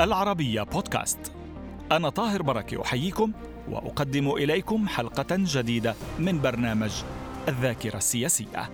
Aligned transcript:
العربية 0.00 0.62
بودكاست. 0.62 1.32
أنا 1.92 2.08
طاهر 2.08 2.42
بركة 2.42 2.82
أحييكم 2.82 3.32
وأقدم 3.68 4.30
إليكم 4.30 4.88
حلقة 4.88 5.26
جديدة 5.30 5.94
من 6.18 6.40
برنامج 6.40 6.90
الذاكرة 7.48 7.96
السياسية. 7.96 8.70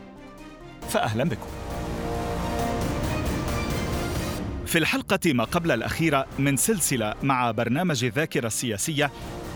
فأهلا 0.89 1.25
بكم. 1.25 1.47
في 4.67 4.79
الحلقة 4.79 5.33
ما 5.33 5.45
قبل 5.45 5.71
الأخيرة 5.71 6.27
من 6.39 6.57
سلسلة 6.57 7.15
مع 7.23 7.51
برنامج 7.51 8.05
الذاكرة 8.05 8.47
السياسية 8.47 9.11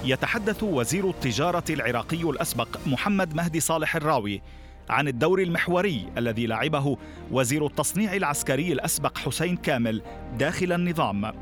يتحدث 0.05 0.63
وزير 0.63 1.11
التجارة 1.11 1.65
العراقي 1.71 2.23
الأسبق 2.23 2.69
محمد 2.87 3.35
مهدي 3.35 3.61
صالح 3.61 3.97
الراوي 3.97 4.43
عن 4.91 5.09
الدور 5.09 5.43
المحوري 5.43 6.07
الذي 6.19 6.47
لعبه 6.47 6.97
وزير 7.31 7.67
التصنيع 7.67 8.15
العسكري 8.15 8.73
الأسبق 8.73 9.19
حسين 9.19 9.57
كامل 9.57 10.03
داخل 10.39 10.73
النظام. 10.73 11.33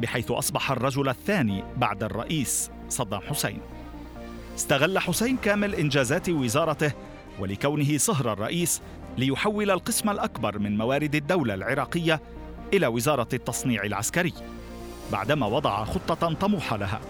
بحيث 0.00 0.30
أصبح 0.30 0.70
الرجل 0.70 1.08
الثاني 1.08 1.64
بعد 1.76 2.02
الرئيس 2.02 2.70
صدام 2.88 3.20
حسين. 3.20 3.58
استغل 4.56 4.98
حسين 4.98 5.36
كامل 5.36 5.74
إنجازات 5.74 6.28
وزارته 6.28 6.92
ولكونه 7.38 7.98
صهر 7.98 8.32
الرئيس 8.32 8.82
ليحول 9.18 9.70
القسم 9.70 10.10
الأكبر 10.10 10.58
من 10.58 10.78
موارد 10.78 11.14
الدولة 11.14 11.54
العراقية 11.54 12.20
إلى 12.72 12.86
وزارة 12.86 13.28
التصنيع 13.32 13.84
العسكري 13.84 14.32
بعدما 15.12 15.46
وضع 15.46 15.84
خطة 15.84 16.34
طموحة 16.34 16.76
لها. 16.76 17.00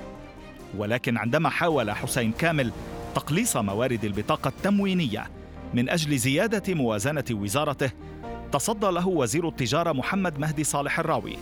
ولكن 0.77 1.17
عندما 1.17 1.49
حاول 1.49 1.91
حسين 1.91 2.33
كامل 2.33 2.73
تقليص 3.15 3.57
موارد 3.57 4.05
البطاقة 4.05 4.49
التموينية 4.49 5.31
من 5.75 5.89
أجل 5.89 6.19
زيادة 6.19 6.75
موازنة 6.75 7.25
وزارته 7.31 7.91
تصدى 8.53 8.87
له 8.87 9.09
وزير 9.09 9.49
التجارة 9.49 9.93
محمد 9.93 10.39
مهدي 10.39 10.65
صالح 10.65 10.99
الراوي. 10.99 11.37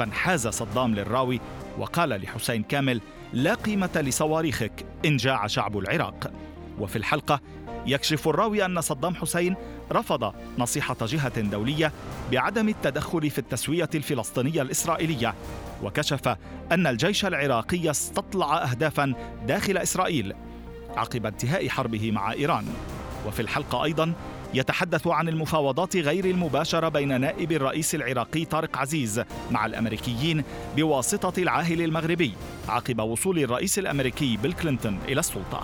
فانحاز 0.00 0.48
صدام 0.48 0.94
للراوي 0.94 1.40
وقال 1.78 2.08
لحسين 2.08 2.62
كامل 2.62 3.00
لا 3.32 3.54
قيمة 3.54 3.90
لصواريخك 3.96 4.86
إن 5.04 5.16
جاع 5.16 5.46
شعب 5.46 5.78
العراق. 5.78 6.32
وفي 6.78 6.96
الحلقة 6.96 7.40
يكشف 7.86 8.28
الراوي 8.28 8.64
أن 8.64 8.80
صدام 8.80 9.14
حسين 9.14 9.56
رفض 9.92 10.34
نصيحة 10.58 10.96
جهة 11.02 11.40
دولية 11.40 11.92
بعدم 12.32 12.68
التدخل 12.68 13.30
في 13.30 13.38
التسوية 13.38 13.88
الفلسطينية 13.94 14.62
الإسرائيلية 14.62 15.34
وكشف 15.82 16.36
أن 16.72 16.86
الجيش 16.86 17.24
العراقي 17.24 17.90
استطلع 17.90 18.62
أهدافا 18.62 19.14
داخل 19.46 19.76
إسرائيل 19.76 20.34
عقب 20.96 21.26
انتهاء 21.26 21.68
حربه 21.68 22.10
مع 22.10 22.32
إيران. 22.32 22.64
وفي 23.26 23.42
الحلقة 23.42 23.84
أيضا 23.84 24.12
يتحدث 24.54 25.06
عن 25.06 25.28
المفاوضات 25.28 25.96
غير 25.96 26.24
المباشرة 26.24 26.88
بين 26.88 27.20
نائب 27.20 27.52
الرئيس 27.52 27.94
العراقي 27.94 28.44
طارق 28.44 28.78
عزيز 28.78 29.22
مع 29.50 29.66
الأمريكيين 29.66 30.44
بواسطة 30.76 31.42
العاهل 31.42 31.82
المغربي 31.82 32.32
عقب 32.68 33.00
وصول 33.00 33.38
الرئيس 33.38 33.78
الأمريكي 33.78 34.36
بيل 34.36 34.52
كلينتون 34.52 34.98
إلى 35.08 35.20
السلطة. 35.20 35.62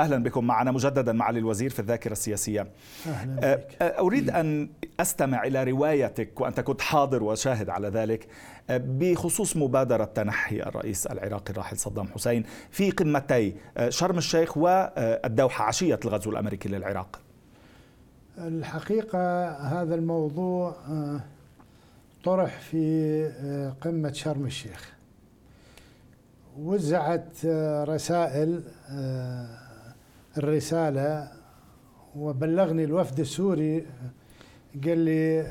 أهلا 0.00 0.22
بكم 0.22 0.46
معنا 0.46 0.70
مجددا 0.70 1.12
معالي 1.12 1.38
الوزير 1.38 1.70
في 1.70 1.78
الذاكرة 1.78 2.12
السياسية. 2.12 2.66
أهلا 3.06 3.56
بك. 3.56 3.82
أريد 3.82 4.30
أن 4.30 4.68
أستمع 5.00 5.44
إلى 5.44 5.64
روايتك 5.64 6.40
وأنت 6.40 6.60
كنت 6.60 6.80
حاضر 6.80 7.22
وشاهد 7.22 7.68
على 7.68 7.88
ذلك 7.88 8.28
بخصوص 8.70 9.56
مبادرة 9.56 10.04
تنحي 10.04 10.62
الرئيس 10.62 11.06
العراقي 11.06 11.50
الراحل 11.50 11.76
صدام 11.78 12.06
حسين 12.14 12.44
في 12.70 12.90
قمتي 12.90 13.54
شرم 13.88 14.18
الشيخ 14.18 14.56
والدوحة 14.56 15.64
عشية 15.64 16.00
الغزو 16.04 16.30
الأمريكي 16.30 16.68
للعراق. 16.68 17.20
الحقيقة 18.38 19.48
هذا 19.50 19.94
الموضوع 19.94 20.76
طرح 22.24 22.60
في 22.60 23.72
قمة 23.80 24.12
شرم 24.12 24.46
الشيخ. 24.46 24.92
وزعت 26.58 27.46
رسائل 27.88 28.62
الرسالة 30.44 31.28
وبلغني 32.16 32.84
الوفد 32.84 33.20
السوري 33.20 33.86
قال 34.84 34.98
لي 34.98 35.42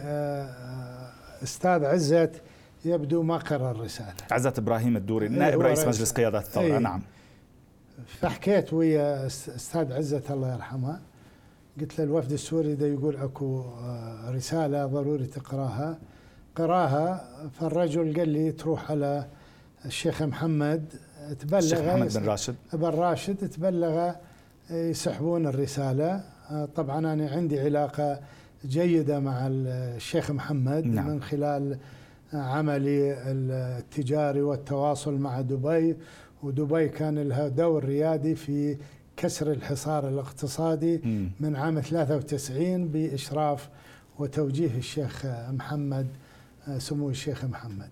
أستاذ 1.44 1.86
عزت 1.86 2.42
يبدو 2.86 3.24
ما 3.24 3.38
قرأ 3.38 3.72
الرسالة. 3.72 4.14
عزت 4.32 4.60
إبراهيم 4.60 4.98
الدوري 4.98 5.28
نائب 5.28 5.62
رئيس 5.62 5.88
مجلس 5.88 6.12
قيادة 6.12 6.40
الثورة. 6.40 6.64
أي. 6.64 6.80
نعم. 6.80 7.02
فحكيت 8.08 8.74
ويا 8.74 9.26
أستاذ 9.26 9.94
عزت 9.94 10.32
الله 10.32 10.54
يرحمه. 10.54 11.00
قلت 11.80 12.00
له 12.00 12.06
الوفد 12.06 12.32
السوري 12.32 12.76
ده 12.76 12.88
يقول 12.88 13.16
أكو 13.18 13.64
رسالة 14.28 14.86
ضروري 14.86 15.26
تقراها. 15.26 16.00
قراها 16.56 17.26
فالرجل 17.60 18.18
قال 18.18 18.30
لي 18.30 18.52
تروح 18.52 18.92
على 18.92 19.28
الشيخ 19.86 20.22
محمد 20.22 20.94
تبلغ 21.40 21.58
الشيخ 21.58 21.80
محمد 21.80 22.14
بن 22.18 22.26
راشد. 22.26 22.56
بن 22.74 22.90
راشد 22.90 23.50
تبلغ 23.50 24.12
يسحبون 24.72 25.48
الرسالة 25.48 26.24
طبعا 26.76 27.00
أنا 27.14 27.30
عندي 27.30 27.60
علاقة 27.60 28.20
جيدة 28.66 29.20
مع 29.20 29.48
الشيخ 29.50 30.32
محمد 30.32 30.86
نعم. 30.86 31.08
من 31.10 31.22
خلال 31.22 31.78
عملي 32.34 33.14
التجاري 33.28 34.42
والتواصل 34.42 35.14
مع 35.14 35.42
دبي 35.42 35.98
ودبي 36.44 36.90
كان 36.90 37.20
لها 37.20 37.48
دور 37.48 37.86
ريادي 37.86 38.36
في 38.36 38.78
كسر 39.18 39.52
الحصار 39.52 40.10
الاقتصادي 40.10 40.98
م. 40.98 41.30
من 41.40 41.56
عام 41.56 41.82
93 41.82 42.88
بإشراف 42.88 43.70
وتوجيه 44.20 44.78
الشيخ 44.78 45.26
محمد 45.50 46.08
سمو 46.78 47.10
الشيخ 47.10 47.46
محمد 47.46 47.90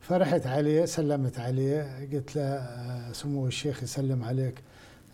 فرحت 0.00 0.46
عليه 0.46 0.84
سلمت 0.84 1.38
عليه 1.38 2.08
قلت 2.12 2.36
له 2.36 2.68
سمو 3.12 3.46
الشيخ 3.46 3.82
يسلم 3.82 4.24
عليك 4.24 4.62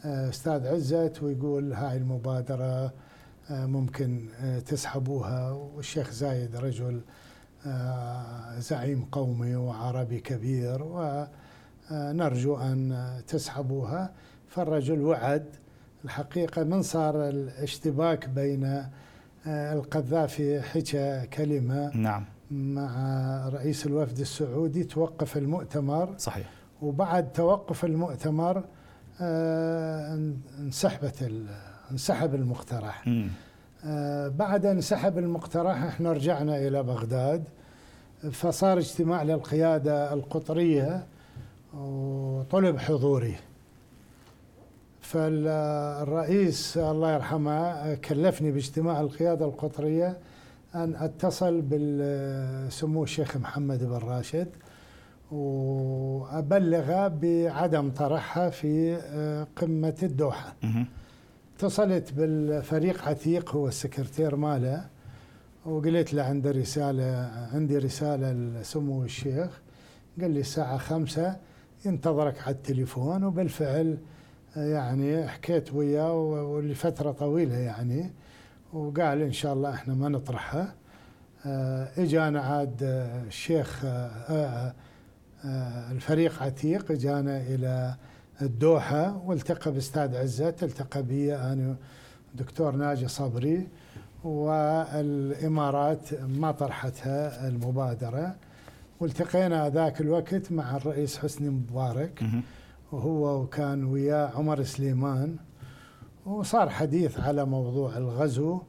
أستاذ 0.07 0.67
عزت 0.67 1.23
ويقول 1.23 1.73
هاي 1.73 1.97
المبادرة 1.97 2.93
ممكن 3.51 4.29
تسحبوها 4.67 5.51
والشيخ 5.51 6.11
زايد 6.11 6.57
رجل 6.57 7.01
زعيم 8.59 9.05
قومي 9.13 9.57
وعربي 9.57 10.21
كبير 10.21 10.83
ونرجو 10.83 12.57
أن 12.57 13.07
تسحبوها. 13.27 14.13
فالرجل 14.49 15.01
وعد 15.01 15.47
الحقيقة 16.05 16.65
من 16.65 16.83
صار 16.83 17.29
الاشتباك 17.29 18.29
بين 18.29 18.85
القذافي 19.47 20.63
حكى 20.63 21.27
كلمة 21.33 21.97
نعم. 21.97 22.25
مع 22.51 23.49
رئيس 23.49 23.87
الوفد 23.87 24.19
السعودي 24.19 24.85
توقف 24.85 25.37
المؤتمر. 25.37 26.15
صحيح. 26.19 26.51
وبعد 26.83 27.33
توقف 27.33 27.85
المؤتمر 27.85 28.59
آه 28.59 28.65
انسحبت 30.61 31.33
انسحب 31.91 32.35
المقترح. 32.35 33.09
آه 33.85 34.29
بعد 34.29 34.67
انسحب 34.67 35.19
المقترح 35.19 35.83
إحنا 35.83 36.13
رجعنا 36.13 36.57
إلى 36.59 36.83
بغداد 36.83 37.45
فصار 38.33 38.79
اجتماع 38.79 39.23
للقيادة 39.23 40.13
القطرية 40.13 41.07
وطلب 41.75 42.79
حضوري. 42.79 43.37
فالرئيس 45.01 46.79
الله 46.79 47.15
يرحمه 47.15 47.95
كلفني 47.95 48.53
باجتماع 48.53 49.01
القيادة 49.01 49.45
القطرية 49.45 50.19
أن 50.75 50.95
أتصل 50.97 51.61
بالسمو 51.61 53.03
الشيخ 53.03 53.37
محمد 53.37 53.85
بن 53.85 53.97
راشد. 53.97 54.49
وأبلغه 55.31 57.09
بعدم 57.09 57.91
طرحها 57.91 58.51
في 58.51 58.97
قمة 59.57 59.97
الدوحة. 60.03 60.57
اتصلت 61.57 62.13
بالفريق 62.13 63.09
عتيق 63.09 63.55
هو 63.55 63.69
السكرتير 63.69 64.37
ماله 64.37 64.87
وقلت 65.67 66.15
له 66.15 66.23
عندي 66.23 66.51
رسالة 66.51 67.31
عندي 67.55 67.79
رسالة 67.79 68.33
لسمو 68.33 69.03
الشيخ. 69.03 69.61
قال 70.21 70.31
لي 70.31 70.41
الساعة 70.41 70.77
خمسة 70.77 71.37
ينتظرك 71.85 72.43
على 72.43 72.55
التليفون. 72.55 73.25
وبالفعل 73.25 73.99
يعني 74.57 75.29
حكيت 75.29 75.75
وياه 75.75 76.15
ولفترة 76.23 77.13
طويلة 77.13 77.57
يعني. 77.57 78.13
وقال 78.73 79.23
إن 79.23 79.33
شاء 79.33 79.53
الله 79.53 79.71
إحنا 79.75 79.95
ما 79.95 80.09
نطرحها. 80.09 80.75
إجانا 81.99 82.41
عاد 82.41 82.77
الشيخ 83.27 83.87
الفريق 85.91 86.43
عتيق 86.43 86.91
اجانا 86.91 87.41
إلى 87.41 87.95
الدوحة 88.43 89.23
والتقى 89.27 89.73
بأستاذ 89.73 90.17
عزت 90.17 90.63
التقى 90.63 91.03
بي 91.03 91.37
أنا 91.37 91.77
دكتور 92.35 92.77
ناجي 92.77 93.09
صبري 93.09 93.69
والإمارات 94.25 96.15
ما 96.23 96.53
طرحتها 96.53 97.49
المبادرة. 97.49 98.37
والتقينا 99.01 99.69
ذاك 99.69 100.01
الوقت 100.01 100.53
مع 100.53 100.77
الرئيس 100.77 101.19
حسني 101.19 101.51
مبارك 101.51 102.23
وهو 102.93 103.43
وكان 103.43 103.85
وياه 103.85 104.31
عمر 104.37 104.63
سليمان. 104.63 105.37
وصار 106.27 106.69
حديث 106.69 107.21
على 107.21 107.45
موضوع 107.45 107.97
الغزو 107.97 108.61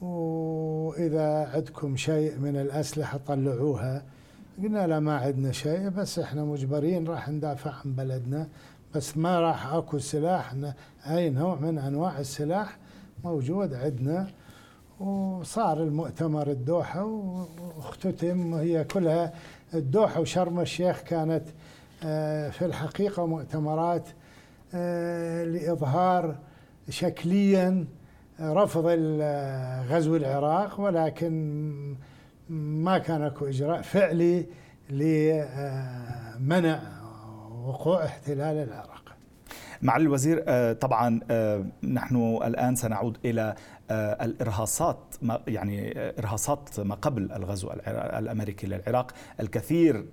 وإذا 0.00 1.50
عندكم 1.54 1.96
شيء 1.96 2.38
من 2.38 2.56
الأسلحة 2.56 3.18
طلعوها. 3.26 4.02
قلنا 4.58 4.86
لا 4.86 5.00
ما 5.00 5.16
عندنا 5.16 5.52
شيء 5.52 5.88
بس 5.88 6.18
إحنا 6.18 6.44
مجبرين 6.44 7.06
راح 7.08 7.28
ندافع 7.28 7.70
عن 7.70 7.92
بلدنا. 7.92 8.48
بس 8.94 9.16
ما 9.16 9.40
راح 9.40 9.72
أكو 9.72 9.98
سلاح 9.98 10.54
أي 11.06 11.30
نوع 11.30 11.54
من 11.54 11.78
أنواع 11.78 12.18
السلاح 12.18 12.78
موجود 13.24 13.74
عندنا. 13.74 14.30
وصار 15.00 15.82
المؤتمر 15.82 16.50
الدوحة 16.50 17.04
واختتم 17.04 18.54
هي 18.54 18.84
كلها 18.84 19.32
الدوحة 19.74 20.20
وشرم 20.20 20.60
الشيخ 20.60 21.00
كانت 21.00 21.44
آه، 22.04 22.50
في 22.50 22.64
الحقيقة 22.64 23.26
مؤتمرات 23.26 24.08
آه، 24.74 25.44
لإظهار 25.44 26.38
شكليا 26.88 27.86
رفض 28.40 28.86
غزو 29.90 30.16
العراق 30.16 30.80
ولكن 30.80 31.96
ما 32.50 32.98
كان 32.98 33.22
أكو 33.22 33.46
إجراء 33.46 33.82
فعلي 33.82 34.46
لمنع 34.90 36.80
وقوع 37.64 38.04
احتلال 38.04 38.56
العراق. 38.56 38.99
معالي 39.82 40.04
الوزير 40.04 40.44
آه، 40.48 40.72
طبعا 40.72 41.20
آه، 41.30 41.64
نحن 41.82 42.38
الآن 42.44 42.76
سنعود 42.76 43.18
إلى 43.24 43.54
آه، 43.90 44.24
الإرهاصات 44.24 44.98
يعني 45.46 45.92
إرهاصات 45.96 46.80
ما 46.80 46.94
قبل 46.94 47.32
الغزو 47.32 47.70
الأمريكي 47.88 48.66
للعراق 48.66 49.12
الكثير 49.40 50.04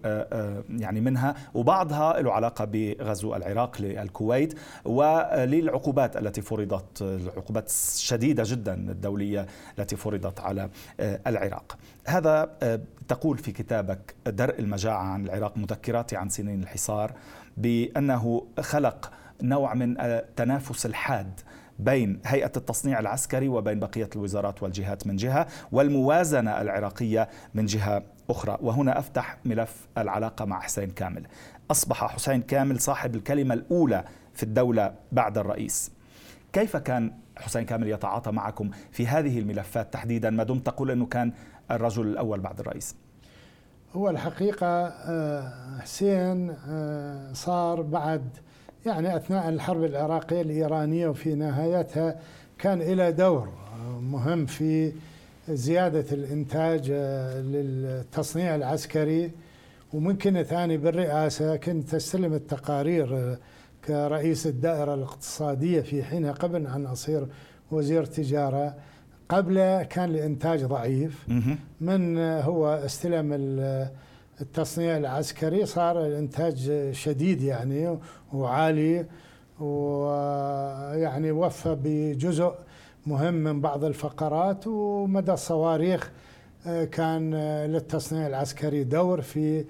يعني 0.69 1.01
منها 1.01 1.35
وبعضها 1.53 2.21
له 2.21 2.33
علاقة 2.33 2.65
بغزو 2.65 3.35
العراق 3.35 3.81
للكويت 3.81 4.59
وللعقوبات 4.85 6.17
التي 6.17 6.41
فرضت 6.41 7.01
العقوبات 7.01 7.67
الشديده 7.69 8.43
جدا 8.45 8.73
الدولية 8.73 9.45
التي 9.79 9.95
فرضت 9.95 10.39
على 10.39 10.69
العراق. 10.99 11.77
هذا 12.07 12.49
تقول 13.07 13.37
في 13.37 13.51
كتابك 13.51 14.15
درء 14.27 14.59
المجاعة 14.59 15.03
عن 15.03 15.25
العراق 15.25 15.57
مذكراتي 15.57 16.15
عن 16.15 16.29
سنين 16.29 16.63
الحصار 16.63 17.11
بأنه 17.57 18.47
خلق 18.59 19.11
نوع 19.41 19.73
من 19.73 20.01
التنافس 20.01 20.85
الحاد 20.85 21.39
بين 21.79 22.19
هيئة 22.25 22.51
التصنيع 22.57 22.99
العسكري 22.99 23.47
وبين 23.47 23.79
بقية 23.79 24.09
الوزارات 24.15 24.63
والجهات 24.63 25.07
من 25.07 25.15
جهة 25.15 25.47
والموازنة 25.71 26.61
العراقية 26.61 27.29
من 27.53 27.65
جهة 27.65 28.03
أخرى. 28.29 28.57
وهنا 28.61 28.99
أفتح 28.99 29.37
ملف 29.45 29.87
العلاقة 29.97 30.45
مع 30.45 30.59
حسين 30.59 30.89
كامل. 30.89 31.27
أصبح 31.71 32.13
حسين 32.13 32.41
كامل 32.41 32.79
صاحب 32.79 33.15
الكلمة 33.15 33.53
الأولى 33.53 34.03
في 34.33 34.43
الدولة 34.43 34.93
بعد 35.11 35.37
الرئيس. 35.37 35.91
كيف 36.53 36.77
كان 36.77 37.13
حسين 37.37 37.65
كامل 37.65 37.87
يتعاطى 37.87 38.31
معكم 38.31 38.69
في 38.91 39.07
هذه 39.07 39.39
الملفات 39.39 39.93
تحديدا؟ 39.93 40.29
ما 40.29 40.43
دمت 40.43 40.65
تقول 40.65 40.91
أنه 40.91 41.05
كان 41.05 41.31
الرجل 41.71 42.07
الأول 42.07 42.39
بعد 42.39 42.59
الرئيس. 42.59 42.95
هو 43.93 44.09
الحقيقة 44.09 44.67
آه، 44.87 45.79
حسين 45.79 46.55
آه، 46.69 47.33
صار 47.33 47.81
بعد 47.81 48.37
يعني 48.87 49.15
أثناء 49.15 49.49
الحرب 49.49 49.83
العراقية 49.83 50.41
الإيرانية 50.41 51.07
وفي 51.07 51.35
نهايتها 51.35 52.15
كان 52.57 52.81
إلى 52.81 53.11
دور 53.11 53.49
مهم 54.01 54.45
في 54.45 54.91
زيادة 55.49 56.05
الإنتاج 56.11 56.89
آه، 56.91 57.41
للتصنيع 57.41 58.55
العسكري 58.55 59.31
وممكن 59.93 60.43
ثاني 60.43 60.77
بالرئاسة. 60.77 61.55
كنت 61.55 61.93
استلم 61.93 62.33
التقارير 62.33 63.17
آه، 63.17 63.37
كرئيس 63.85 64.47
الدائرة 64.47 64.93
الاقتصادية 64.93 65.81
في 65.81 66.03
حينها 66.03 66.31
قبل 66.31 66.67
أن 66.67 66.85
أصير 66.85 67.27
وزير 67.71 68.05
تجارة. 68.05 68.75
قبل 69.29 69.83
كان 69.83 70.09
الإنتاج 70.09 70.65
ضعيف. 70.65 71.27
من 71.81 72.17
آه، 72.17 72.41
هو 72.41 72.67
استلم 72.85 73.33
التصنيع 74.41 74.97
العسكري 74.97 75.65
صار 75.65 76.05
الانتاج 76.05 76.71
شديد 76.91 77.41
يعني 77.41 77.97
وعالي 78.33 79.05
ويعني 79.59 81.31
وفى 81.31 81.77
بجزء 81.83 82.53
مهم 83.07 83.33
من 83.33 83.61
بعض 83.61 83.83
الفقرات 83.83 84.67
ومدى 84.67 85.33
الصواريخ 85.33 86.11
آه، 86.67 86.83
كان 86.83 87.33
آه، 87.33 87.67
للتصنيع 87.67 88.27
العسكري 88.27 88.83
دور 88.83 89.21
في 89.21 89.65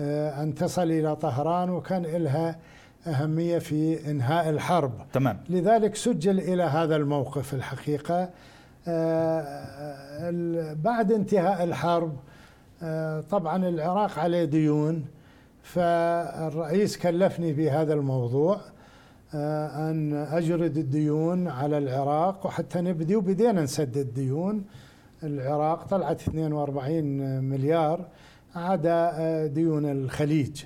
آه، 0.00 0.42
أن 0.42 0.54
تصل 0.54 0.82
إلى 0.82 1.16
طهران 1.16 1.70
وكان 1.70 2.02
لها 2.02 2.58
أهمية 3.06 3.58
في 3.58 4.10
إنهاء 4.10 4.50
الحرب. 4.50 4.92
تمام. 5.12 5.40
لذلك 5.48 5.96
سجل 5.96 6.40
إلى 6.40 6.62
هذا 6.62 6.96
الموقف 6.96 7.54
الحقيقة. 7.54 8.30
بعد 10.74 11.12
انتهاء 11.12 11.64
الحرب 11.64 12.16
طبعا 13.30 13.68
العراق 13.68 14.18
عليه 14.18 14.44
ديون 14.44 15.04
فالرئيس 15.62 16.98
كلفني 16.98 17.52
بهذا 17.52 17.94
الموضوع 17.94 18.60
آه، 19.34 19.90
أن 19.90 20.12
أجرد 20.12 20.76
الديون 20.76 21.48
على 21.48 21.78
العراق 21.78 22.46
وحتى 22.46 22.80
نبدي 22.80 23.16
وبدينا 23.16 23.62
نسدد 23.62 24.14
ديون 24.14 24.64
العراق 25.22 25.86
طلعت 25.86 26.20
42 26.20 27.40
مليار 27.40 28.08
عدا 28.54 29.10
آه، 29.14 29.46
ديون 29.46 29.90
الخليج. 29.90 30.64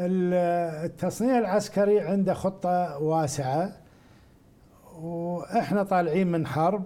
التصنيع 0.00 1.38
العسكري 1.38 2.00
عنده 2.00 2.34
خطة 2.34 2.98
واسعة 2.98 3.72
وإحنا 5.00 5.82
طالعين 5.82 6.26
من 6.26 6.46
حرب 6.46 6.84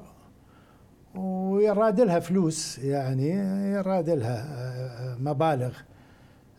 ويراد 1.16 2.00
لها 2.00 2.18
فلوس 2.20 2.78
يعني 2.78 3.28
يراد 3.72 4.10
لها 4.10 4.44
آه، 4.58 5.16
مبالغ. 5.20 5.72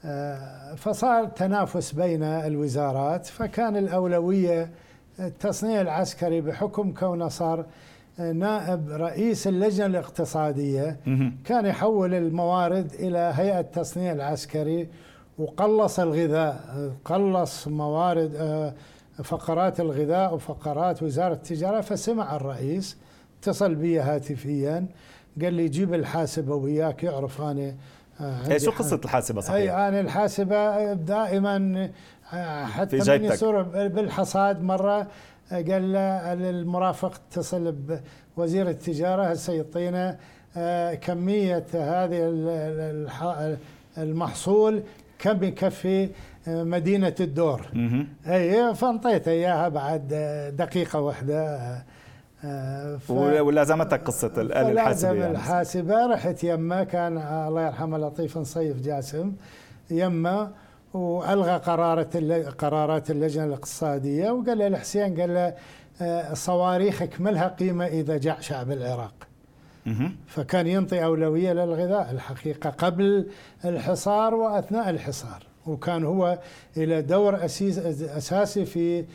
آه، 0.05 0.75
فصار 0.75 1.25
تنافس 1.25 1.91
بين 1.91 2.23
الوزارات 2.23 3.25
فكان 3.25 3.77
الأولوية 3.77 4.69
التصنيع 5.19 5.81
العسكري 5.81 6.41
بحكم 6.41 6.91
كونه 6.93 7.27
صار 7.27 7.65
نائب 8.33 8.89
رئيس 8.89 9.47
اللجنة 9.47 9.85
الاقتصادية. 9.85 10.97
كان 11.45 11.65
يحول 11.65 12.13
الموارد 12.13 12.93
إلى 12.93 13.31
هيئة 13.35 13.59
التصنيع 13.59 14.11
العسكري 14.11 14.87
وقلص 15.39 15.99
الغذاء 15.99 16.59
قلص 17.05 17.67
موارد 17.67 18.35
آه، 18.35 18.73
فقرات 19.23 19.79
الغذاء 19.79 20.33
وفقرات 20.33 21.03
وزارة 21.03 21.33
التجارة 21.33 21.81
فسمع 21.81 22.35
الرئيس 22.35 22.97
اتصل 23.47 23.75
بي 23.75 23.99
هاتفيا 23.99 24.85
قال 25.41 25.53
لي 25.53 25.67
جيب 25.67 25.93
الحاسبة 25.93 26.55
وياك 26.55 27.03
يعرف 27.03 27.41
أنا 27.41 27.75
آه، 28.21 28.51
اي 28.51 28.59
شو 28.59 28.71
قصة 28.71 28.99
الحاسبة 29.05 29.41
صحيح؟ 29.41 29.55
أي 29.55 29.87
أنا 29.87 29.99
الحاسبة 29.99 30.93
دائما 30.93 31.89
آه، 32.33 32.65
حتى 32.65 32.97
من 32.97 33.23
يصير 33.23 33.61
بالحصاد 33.87 34.63
مرة 34.63 35.07
قال 35.51 35.95
المرافق 35.95 37.21
اتصل 37.31 37.75
بوزير 38.37 38.69
التجارة 38.69 39.23
هسه 39.23 39.53
يعطينا 39.53 40.17
آه، 40.57 40.93
كمية 40.93 41.65
هذه 41.73 42.17
المحصول 43.97 44.83
كم 45.19 45.43
يكفي 45.43 46.09
مدينة 46.47 47.15
الدور. 47.19 47.61
أي 48.27 48.75
فانطيته 48.75 49.31
إياها 49.31 49.69
بعد 49.69 50.07
دقيقة 50.57 50.99
واحدة 50.99 51.55
آه، 51.55 51.83
ف... 52.99 53.11
ولازمتك 53.11 54.03
قصة 54.03 54.31
الآلة 54.37 54.71
الحاسبة 54.71 55.13
يعني. 55.13 55.31
الحاسبة 55.31 56.05
رحت 56.05 56.43
يمه 56.43 56.83
كان 56.83 57.17
الله 57.17 57.65
يرحمه 57.65 57.97
لطيف 57.97 58.37
نصيف 58.37 58.81
جاسم 58.81 59.33
يمه 59.91 60.51
وألغى 60.93 61.57
قرارة 61.57 62.09
قرارات 62.57 63.11
اللجنة 63.11 63.43
الاقتصادية 63.45 64.31
وقال 64.31 64.57
له 64.57 64.67
لحسين 64.67 65.21
قال 65.21 65.33
له 65.33 65.53
آه، 66.01 66.33
صواريخك 66.33 67.21
ملها 67.21 67.47
قيمة 67.47 67.85
إذا 67.85 68.17
جاع 68.17 68.39
شعب 68.39 68.71
العراق. 68.71 69.13
فكان 70.27 70.67
ينطي 70.67 71.03
أولوية 71.03 71.53
للغذاء 71.53 72.11
الحقيقة 72.11 72.69
قبل 72.69 73.27
الحصار 73.65 74.35
وأثناء 74.35 74.89
الحصار 74.89 75.43
وكان 75.65 76.05
هو 76.05 76.39
إلى 76.77 77.01
دور 77.01 77.45
أساسي 77.45 78.65
في 78.65 79.05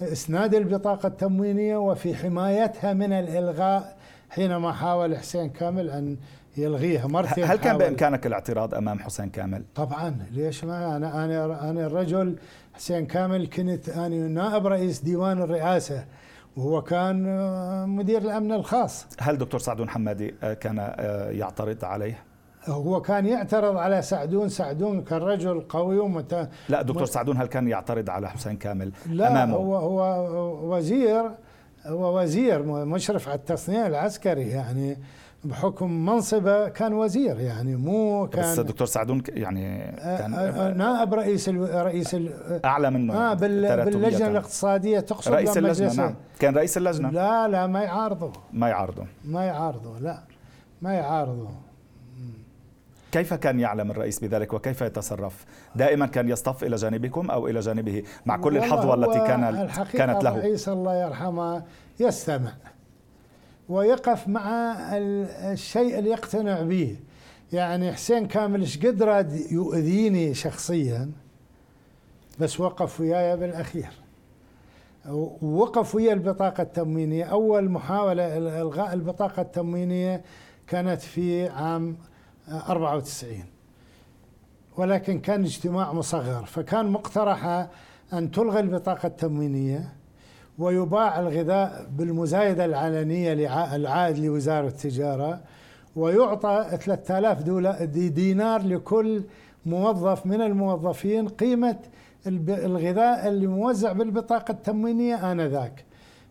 إسناد 0.00 0.54
البطاقة 0.54 1.06
التموينية 1.06 1.76
وفي 1.76 2.14
حمايتها 2.14 2.92
من 2.92 3.12
الإلغاء 3.12 3.96
حينما 4.30 4.72
حاول 4.72 5.16
حسين 5.16 5.50
كامل 5.50 5.90
أن 5.90 6.16
يلغيها 6.56 7.06
مرتين 7.06 7.44
هل 7.44 7.56
كان 7.56 7.78
بإمكانك 7.78 8.26
الاعتراض 8.26 8.74
أمام 8.74 8.98
حسين 8.98 9.30
كامل؟ 9.30 9.62
طبعا 9.74 10.16
ليش 10.30 10.64
ما 10.64 10.96
أنا 10.96 11.24
أنا 11.24 11.70
أنا 11.70 11.86
الرجل 11.86 12.36
حسين 12.74 13.06
كامل 13.06 13.46
كنت 13.46 13.88
أنا 13.88 14.28
نائب 14.28 14.66
رئيس 14.66 15.00
ديوان 15.00 15.42
الرئاسة 15.42 16.04
وهو 16.56 16.82
كان 16.82 17.24
مدير 17.88 18.22
الأمن 18.22 18.52
الخاص 18.52 19.06
هل 19.20 19.38
دكتور 19.38 19.60
سعد 19.60 19.88
حمادي 19.88 20.34
كان 20.60 20.76
يعترض 21.30 21.84
عليه؟ 21.84 22.18
هو 22.66 23.00
كان 23.00 23.26
يعترض 23.26 23.76
على 23.76 24.02
سعدون 24.02 24.48
سعدون 24.48 25.02
كان 25.02 25.18
رجل 25.18 25.60
قوي 25.60 25.98
ومت... 25.98 26.48
لا 26.68 26.82
دكتور 26.82 27.04
سعدون 27.04 27.36
هل 27.36 27.46
كان 27.46 27.68
يعترض 27.68 28.10
على 28.10 28.30
حسين 28.30 28.56
كامل 28.56 28.92
لا 29.10 29.32
أمامه؟ 29.32 29.56
هو 29.56 29.76
هو 29.76 30.74
وزير 30.74 31.30
هو 31.86 32.20
وزير 32.20 32.62
مشرف 32.62 33.28
على 33.28 33.38
التصنيع 33.38 33.86
العسكري 33.86 34.48
يعني 34.48 34.98
بحكم 35.44 36.06
منصبه 36.06 36.68
كان 36.68 36.92
وزير 36.92 37.40
يعني 37.40 37.76
مو 37.76 38.28
كان 38.28 38.42
بس 38.42 38.58
الدكتور 38.58 38.86
سعدون 38.86 39.22
يعني 39.28 39.92
كان 40.18 40.30
نائب 40.76 41.14
رئيس 41.14 41.48
ال 41.48 41.74
رئيس 41.74 42.14
ال 42.14 42.30
أعلى 42.64 42.90
منه 42.90 43.14
آه 43.14 43.34
بال 43.34 43.84
باللجنة 43.84 44.28
الاقتصادية 44.28 45.00
تقصد 45.00 45.32
رئيس 45.32 45.58
اللجنة 45.58 45.94
نعم. 45.94 46.14
كان 46.38 46.56
رئيس 46.56 46.76
اللجنة؟ 46.76 47.10
لا 47.10 47.48
لا 47.48 47.66
ما 47.66 47.82
يعارضه. 47.82 48.32
ما 48.52 48.68
يعارضه. 48.68 49.06
ما 49.24 49.44
يعارضه 49.44 49.98
لا 49.98 50.18
ما 50.82 50.94
يعارضه. 50.94 51.48
كيف 53.12 53.34
كان 53.34 53.60
يعلم 53.60 53.90
الرئيس 53.90 54.20
بذلك 54.20 54.52
وكيف 54.52 54.80
يتصرف؟ 54.80 55.44
دائما 55.76 56.06
كان 56.06 56.28
يصطف 56.28 56.64
إلى 56.64 56.76
جانبكم 56.76 57.30
أو 57.30 57.48
إلى 57.48 57.60
جانبه 57.60 58.02
مع 58.26 58.36
كل 58.36 58.56
الحظوة 58.56 58.94
التي 58.94 59.18
كان 59.18 59.68
كانت 59.92 60.24
له. 60.24 60.30
الرئيس 60.30 60.68
الله 60.68 61.02
يرحمه 61.02 61.62
يستمع 62.00 62.52
ويقف 63.68 64.28
مع 64.28 64.74
الشيء 65.52 65.98
اللي 65.98 66.10
يقتنع 66.10 66.62
به 66.62 66.96
يعني 67.52 67.92
حسين 67.92 68.26
كامل 68.26 68.60
إيش 68.60 68.86
قد 68.86 69.02
راد 69.02 69.32
يؤذيني 69.52 70.34
شخصيا 70.34 71.10
بس 72.38 72.60
وقف 72.60 73.00
وياي 73.00 73.36
بالأخير 73.36 73.90
وقف 75.42 75.94
ويا 75.94 76.12
البطاقة 76.12 76.62
التموينية 76.62 77.24
أول 77.24 77.70
محاولة 77.70 78.36
إلغاء 78.36 78.94
البطاقة 78.94 79.42
التموينية 79.42 80.22
كانت 80.66 81.00
في 81.00 81.48
عام 81.48 81.96
94 82.48 83.44
ولكن 84.76 85.20
كان 85.20 85.44
اجتماع 85.44 85.92
مصغر 85.92 86.44
فكان 86.44 86.86
مقترح 86.86 87.66
أن 88.12 88.30
تلغى 88.30 88.60
البطاقة 88.60 89.06
التموينية 89.06 89.92
ويباع 90.58 91.20
الغذاء 91.20 91.86
بالمزايدة 91.96 92.64
العلنية 92.64 93.32
العائد 93.76 94.18
لوزارة 94.18 94.66
التجارة 94.68 95.40
ويعطى 95.96 96.78
3000 96.80 97.42
دينار 97.92 98.62
لكل 98.62 99.22
موظف 99.66 100.26
من 100.26 100.40
الموظفين 100.42 101.28
قيمة 101.28 101.78
الغذاء 102.26 103.28
اللي 103.28 103.46
موزع 103.46 103.92
بالبطاقة 103.92 104.52
التموينية 104.52 105.32
آنذاك. 105.32 105.84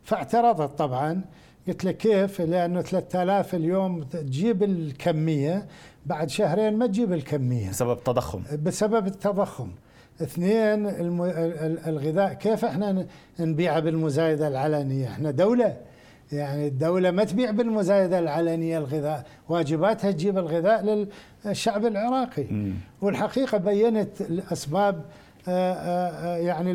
فاعترضت 0.03 0.77
طبعا 0.77 1.21
قلت 1.67 1.85
له 1.85 1.91
كيف؟ 1.91 2.41
لأنه 2.41 2.81
3000 2.81 3.55
اليوم 3.55 4.03
تجيب 4.03 4.63
الكمية 4.63 5.65
بعد 6.05 6.29
شهرين 6.29 6.77
ما 6.77 6.87
تجيب 6.87 7.13
الكمية. 7.13 7.69
بسبب 7.69 7.91
التضخم. 7.91 8.41
بسبب 8.63 9.07
التضخم. 9.07 9.67
اثنين 10.21 10.87
الغذاء. 11.87 12.33
كيف 12.33 12.65
إحنا 12.65 13.05
نبيعه 13.39 13.79
بالمزايدة 13.79 14.47
العلنية؟ 14.47 15.07
إحنا 15.07 15.31
دولة. 15.31 15.77
يعني 16.31 16.67
الدولة 16.67 17.11
ما 17.11 17.23
تبيع 17.23 17.51
بالمزايدة 17.51 18.19
العلنية 18.19 18.77
الغذاء. 18.77 19.25
واجباتها 19.49 20.11
تجيب 20.11 20.37
الغذاء 20.37 21.07
للشعب 21.45 21.85
العراقي. 21.85 22.43
م. 22.43 22.73
والحقيقة 23.01 23.57
بينت 23.57 24.21
الأسباب 24.21 25.01
آه، 25.47 25.73
آه، 25.73 26.37
يعني 26.37 26.71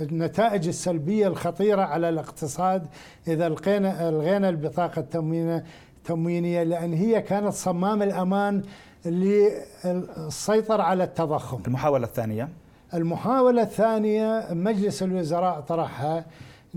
النتائج 0.00 0.68
السلبية 0.68 1.26
الخطيرة 1.26 1.82
على 1.82 2.08
الاقتصاد. 2.08 2.86
إذا 3.28 3.46
الغينا 3.46 4.08
الغينا 4.08 4.48
البطاقة 4.48 5.00
التموينية 5.00 5.64
التموينية 6.04 6.62
لأن 6.62 6.92
هي 6.92 7.22
كانت 7.22 7.52
صمام 7.52 8.02
الأمان 8.02 8.62
للسيطرة 9.04 10.82
على 10.82 11.04
التضخم. 11.04 11.62
المحاولة 11.66 12.06
الثانية؟ 12.06 12.48
المحاولة 12.94 13.62
الثانية 13.62 14.48
مجلس 14.50 15.02
الوزراء 15.02 15.60
طرحها 15.60 16.24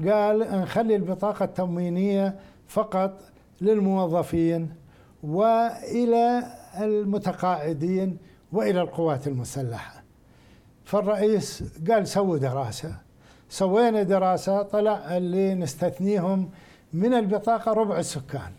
قال 0.08 0.40
نخلي 0.40 0.96
البطاقة 0.96 1.46
التموينية 1.46 2.36
فقط 2.68 3.20
للموظفين 3.62 4.70
وإلى 5.24 6.44
المتقاعدين 6.80 8.18
وإلى 8.52 8.82
القوات 8.82 9.28
المسلحة. 9.28 10.04
فالرئيس 10.86 11.64
قال 11.90 12.08
سووا 12.08 12.38
دراسة. 12.38 12.96
سوينا 13.50 14.04
دراسة 14.04 14.62
طلع 14.62 15.18
اللي 15.18 15.54
نستثنيهم 15.54 16.50
من 16.94 17.14
البطاقة 17.14 17.74
ربع 17.74 18.00
السكان 18.00 18.52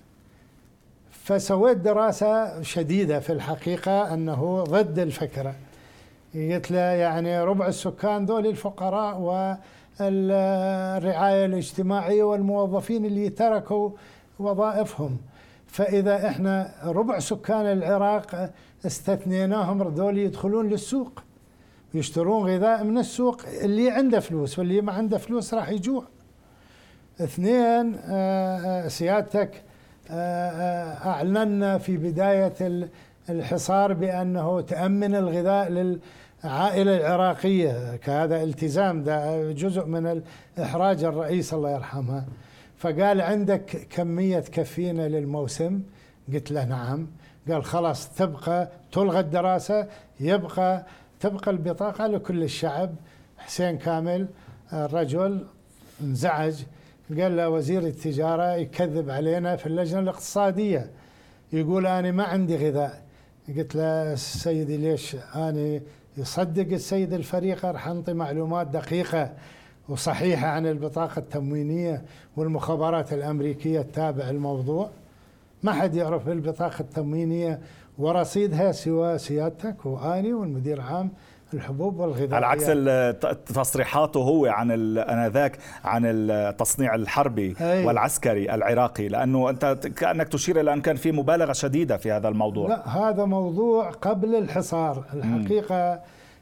فسويت 1.28 1.76
دراسة 1.76 2.62
شديدة 2.62 3.20
في 3.20 3.32
الحقيقة 3.32 4.14
أنه 4.14 4.64
ضد 4.64 4.98
الفكرة. 4.98 5.54
قلت 6.34 6.70
له 6.70 6.78
يعني 6.78 7.42
ربع 7.42 7.66
السكان 7.66 8.24
ذول 8.24 8.46
الفقراء 8.46 9.18
والرعاية 10.00 11.44
الاجتماعية 11.44 12.22
والموظفين 12.22 13.04
اللي 13.04 13.28
تركوا 13.28 13.90
وظائفهم. 14.38 15.18
فإذا 15.66 16.28
إحنا 16.28 16.74
ربع 16.84 17.18
سكان 17.18 17.66
العراق 17.66 18.50
استثنيناهم 18.86 19.82
ذول 19.82 20.18
يدخلون 20.18 20.68
للسوق 20.68 21.22
يشترون 21.94 22.50
غذاء 22.50 22.84
من 22.84 22.98
السوق 22.98 23.42
اللي 23.62 23.90
عنده 23.90 24.20
فلوس 24.20 24.58
واللي 24.58 24.80
ما 24.80 24.92
عنده 24.92 25.18
فلوس 25.18 25.54
راح 25.54 25.68
يجوع. 25.68 26.04
اثنين 27.20 27.94
آه، 28.04 28.84
آه، 28.84 28.88
سيادتك 28.88 29.67
أعلنا 30.10 31.78
في 31.78 31.96
بداية 31.96 32.88
الحصار 33.30 33.92
بأنه 33.92 34.60
تأمن 34.60 35.14
الغذاء 35.14 35.68
للعائلة 35.68 36.96
العراقية. 36.96 37.96
كهذا 37.96 38.42
التزام 38.42 39.02
ده 39.02 39.52
جزء 39.52 39.84
من 39.84 40.22
إحراج 40.62 41.04
الرئيس 41.04 41.54
الله 41.54 41.70
يرحمه 41.70 42.24
فقال 42.78 43.20
عندك 43.20 43.86
كمية 43.90 44.40
تكفينا 44.40 45.08
للموسم. 45.08 45.82
قلت 46.32 46.50
له 46.52 46.64
نعم. 46.64 47.06
قال 47.48 47.64
خلاص 47.64 48.08
تبقى 48.14 48.68
تلغى 48.92 49.20
الدراسة 49.20 49.86
يبقى 50.20 50.86
تبقى 51.20 51.50
البطاقة 51.50 52.06
لكل 52.06 52.42
الشعب. 52.42 52.94
حسين 53.38 53.78
كامل 53.78 54.26
الرجل 54.72 55.46
انزعج. 56.00 56.54
قال 57.16 57.36
له 57.36 57.48
وزير 57.48 57.82
التجارة 57.82 58.54
يكذب 58.54 59.10
علينا 59.10 59.56
في 59.56 59.66
اللجنة 59.66 60.00
الاقتصادية. 60.00 60.90
يقول 61.52 61.86
أنا 61.86 62.10
ما 62.10 62.24
عندي 62.24 62.56
غذاء. 62.56 63.02
قلت 63.56 63.74
له 63.74 64.14
سيدي 64.14 64.76
ليش 64.76 65.16
أنا 65.34 65.80
يصدق 66.16 66.72
السيد 66.72 67.12
الفريق 67.12 67.66
راح 67.66 67.88
أنطي 67.88 68.12
معلومات 68.12 68.66
دقيقة 68.66 69.32
وصحيحة 69.88 70.46
عن 70.46 70.66
البطاقة 70.66 71.18
التموينية 71.18 72.02
والمخابرات 72.36 73.12
الأمريكية 73.12 73.80
تتابع 73.80 74.30
الموضوع. 74.30 74.90
ما 75.62 75.72
حد 75.72 75.94
يعرف 75.94 76.28
البطاقة 76.28 76.80
التموينية. 76.80 77.60
ورصيدها 77.98 78.72
سوى 78.72 79.18
سيادتك 79.18 79.86
واني 79.86 80.32
والمدير 80.32 80.76
العام 80.76 81.10
الحبوب 81.54 82.00
والغذاء 82.00 82.34
على 82.34 82.46
عكس 82.46 82.66
تصريحاته 83.54 84.20
هو 84.20 84.46
عن 84.46 84.70
آنذاك 84.98 85.58
عن 85.84 86.02
التصنيع 86.04 86.94
الحربي 86.94 87.54
أي. 87.60 87.84
والعسكري 87.84 88.54
العراقي 88.54 89.08
لأنه 89.08 89.50
أنت 89.50 89.64
كأنك 89.96 90.28
تشير 90.28 90.60
إلى 90.60 90.72
أن 90.72 90.80
كان 90.80 90.96
في 90.96 91.12
مبالغة 91.12 91.52
شديدة 91.52 91.96
في 91.96 92.12
هذا 92.12 92.28
الموضوع 92.28 92.68
لا 92.68 92.88
هذا 92.88 93.24
موضوع 93.24 93.90
قبل 93.90 94.34
الحصار 94.34 95.04
الحقيقة 95.14 95.94
م. 95.94 95.98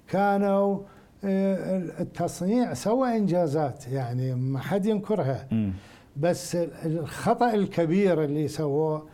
كانوا 0.08 0.78
آه، 1.24 1.82
التصنيع 2.00 2.74
سوى 2.74 3.16
إنجازات 3.16 3.88
يعني 3.88 4.34
ما 4.34 4.58
حد 4.60 4.86
ينكرها 4.86 5.46
م. 5.50 5.70
بس 6.16 6.56
الخطأ 6.84 7.54
الكبير 7.54 8.24
اللي 8.24 8.48
سووه 8.48 9.06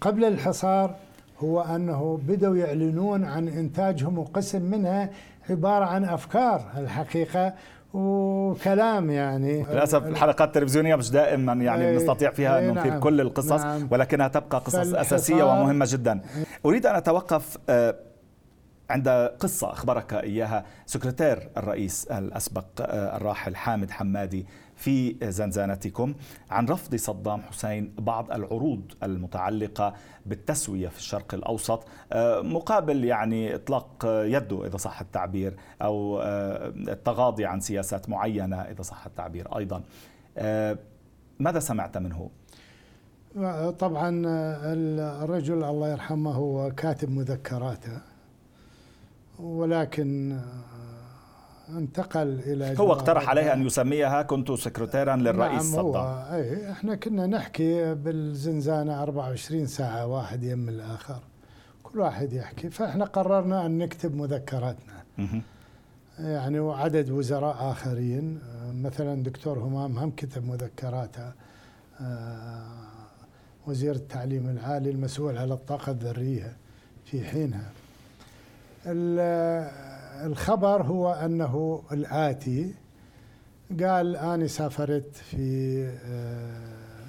قبل 0.00 0.24
الحصار 0.24 0.94
هو 1.40 1.60
أنه 1.60 2.20
بدأوا 2.28 2.56
يعلنون 2.56 3.24
عن 3.24 3.48
إنتاجهم 3.48 4.18
وقسم 4.18 4.62
منها 4.62 5.10
عبارة 5.50 5.84
عن 5.84 6.04
أفكار 6.04 6.64
الحقيقة 6.76 7.54
وكلام 7.94 9.10
يعني. 9.10 9.62
للأسف 9.62 10.06
الحلقات 10.06 10.48
التلفزيونيه 10.48 10.96
مش 10.96 11.10
دائما 11.10 11.52
يعني 11.52 11.88
إيه 11.88 11.96
نستطيع 11.96 12.30
فيها 12.30 12.58
ان 12.58 12.78
نثير 12.78 12.90
نعم. 12.90 13.00
كل 13.00 13.20
القصص 13.20 13.64
نعم. 13.64 13.88
ولكنها 13.90 14.28
تبقى 14.28 14.58
قصص 14.58 14.94
أساسية 14.94 15.44
ومهمة 15.44 15.86
جدا. 15.88 16.20
أريد 16.66 16.86
أن 16.86 16.94
أتوقف 16.94 17.58
آه، 17.68 17.94
عند 18.90 19.08
قصة 19.40 19.72
أخبرك 19.72 20.14
إياها. 20.14 20.64
سكرتير 20.86 21.48
الرئيس 21.56 22.06
الأسبق 22.06 22.64
آه، 22.80 23.16
الراحل 23.16 23.56
حامد 23.56 23.90
حمادي 23.90 24.46
في 24.76 25.16
زنزانتكم 25.22 26.14
عن 26.50 26.66
رفض 26.66 26.94
صدام 26.94 27.42
حسين 27.42 27.94
بعض 27.98 28.32
العروض 28.32 28.82
المتعلقة 29.02 29.94
بالتسوية 30.26 30.88
في 30.88 30.98
الشرق 30.98 31.34
الأوسط 31.34 31.86
آه، 32.12 32.40
مقابل 32.40 33.04
يعني 33.04 33.54
إطلاق 33.54 34.04
يده 34.04 34.66
إذا 34.66 34.76
صح 34.76 35.00
التعبير 35.00 35.56
أو 35.82 36.20
آه، 36.20 36.68
التغاضي 36.68 37.44
عن 37.44 37.60
سياسات 37.60 38.08
معينة 38.08 38.56
إذا 38.56 38.82
صح 38.82 39.06
التعبير 39.06 39.58
أيضا 39.58 39.82
ماذا 41.38 41.58
سمعت 41.58 41.98
منه؟ 41.98 42.30
طبعا 43.78 44.22
الرجل 45.24 45.64
الله 45.64 45.88
يرحمه 45.88 46.32
هو 46.32 46.70
كاتب 46.70 47.10
مذكراته 47.10 48.00
ولكن 49.38 50.40
انتقل 51.68 52.40
إلى 52.46 52.74
هو 52.78 52.92
اقترح 52.92 53.28
عليه 53.28 53.52
أن 53.52 53.66
يسميها 53.66 54.22
كنت 54.22 54.52
سكرتيرا 54.52 55.16
للرئيس 55.16 55.74
نعم 55.74 55.82
صدام. 55.82 56.02
هو 56.02 56.26
أي 56.32 56.70
إحنا 56.72 56.94
كنا 56.94 57.26
نحكي 57.26 57.94
بالزنزانة 57.94 59.02
24 59.02 59.66
ساعة 59.66 60.06
واحد 60.06 60.42
يم 60.42 60.68
الآخر. 60.68 61.18
كل 61.82 62.00
واحد 62.00 62.32
يحكي. 62.32 62.70
فإحنا 62.70 63.04
قررنا 63.04 63.66
أن 63.66 63.78
نكتب 63.78 64.16
مذكراتنا. 64.16 65.02
يعني 66.18 66.60
وعدد 66.60 67.10
وزراء 67.10 67.56
آخرين. 67.70 68.38
مثلا 68.74 69.22
دكتور 69.22 69.58
همام 69.58 69.98
هم 69.98 70.10
كتب 70.10 70.48
مذكراته. 70.48 71.32
آه، 72.00 72.62
وزير 73.66 73.94
التعليم 73.94 74.48
العالي 74.48 74.90
المسؤول 74.90 75.38
على 75.38 75.54
الطاقة 75.54 75.92
الذرية 75.92 76.56
في 77.04 77.24
حينها. 77.24 77.70
الخبر 80.22 80.82
هو 80.82 81.12
أنه 81.12 81.82
الآتي 81.92 82.74
قال 83.80 84.16
أنا 84.16 84.46
سافرت 84.46 85.16
في 85.16 85.84
آه، 86.04 87.06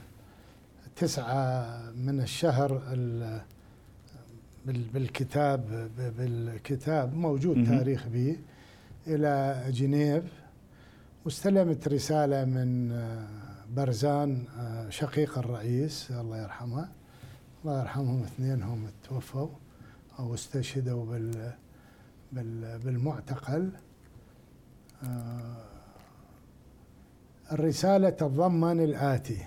تسعة 0.96 1.92
من 1.92 2.20
الشهر 2.22 2.82
بالكتاب 4.66 5.90
بالكتاب 6.18 7.16
موجود 7.16 7.68
تاريخ 7.68 8.08
به 8.08 8.38
إلى 9.08 9.64
جنيف. 9.70 10.24
واستلمت 11.26 11.88
رسالة 11.88 12.46
من 12.46 12.92
آه، 12.92 13.28
برزان 13.76 14.44
آه، 14.60 14.90
شقيق 14.90 15.38
الرئيس 15.38 16.12
الله 16.12 16.42
يرحمه. 16.42 16.90
الله 17.66 17.80
يرحمهم 17.80 18.24
اثنينهم 18.24 18.88
توفوا 19.10 19.48
أو 20.20 20.34
استشهدوا 20.34 21.06
بال 21.06 21.52
بالمعتقل. 22.36 23.70
الرسالة 27.52 28.10
تتضمن 28.10 28.80
الآتي 28.80 29.38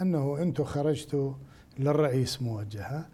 أنه 0.00 0.42
أنتم 0.42 0.64
خرجتوا 0.64 1.32
للرئيس 1.78 2.42
موجهة 2.42 3.06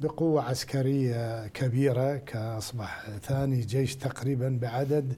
بقوة 0.00 0.42
عسكرية 0.42 1.46
كبيرة 1.46 2.16
كأصبح 2.16 3.06
ثاني 3.22 3.60
جيش 3.60 3.96
تقريبا 3.96 4.58
بعدد 4.62 5.14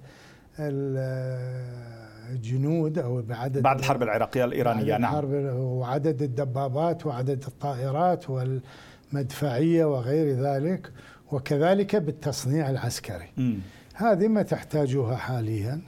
الجنود 2.30 2.98
أو 2.98 3.22
بعدد 3.22 3.62
بعد 3.62 3.78
الحرب 3.78 4.02
العراقية 4.02 4.44
الإيرانية 4.44 4.92
بعد 4.92 5.00
الحرب 5.00 5.30
نعم 5.30 5.56
وعدد 5.56 6.22
الدبابات 6.22 7.06
وعدد 7.06 7.44
الطائرات 7.46 8.24
والمدفعية 8.30 9.84
وغير 9.84 10.36
ذلك. 10.36 10.92
وكذلك 11.32 11.96
بالتصنيع 11.96 12.70
العسكري 12.70 13.28
م. 13.36 13.54
هذه 13.94 14.28
ما 14.28 14.42
تحتاجوها 14.42 15.16
حاليا 15.16 15.80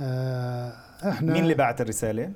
آه 0.00 0.72
إحنا 1.08 1.32
مين 1.32 1.42
اللي 1.42 1.54
بعت 1.54 1.80
الرسالة؟ 1.80 2.32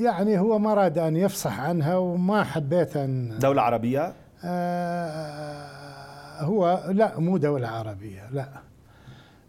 يعني 0.00 0.38
هو 0.38 0.58
ما 0.58 0.74
راد 0.74 0.98
أن 0.98 1.16
يفصح 1.16 1.60
عنها 1.60 1.96
وما 1.96 2.44
حبيت 2.44 2.96
ان 2.96 3.38
دولة 3.38 3.62
عربية؟ 3.62 4.12
آه 4.44 6.40
هو 6.40 6.90
لا 6.90 7.20
مو 7.20 7.36
دولة 7.36 7.68
عربية 7.68 8.30
لا 8.32 8.48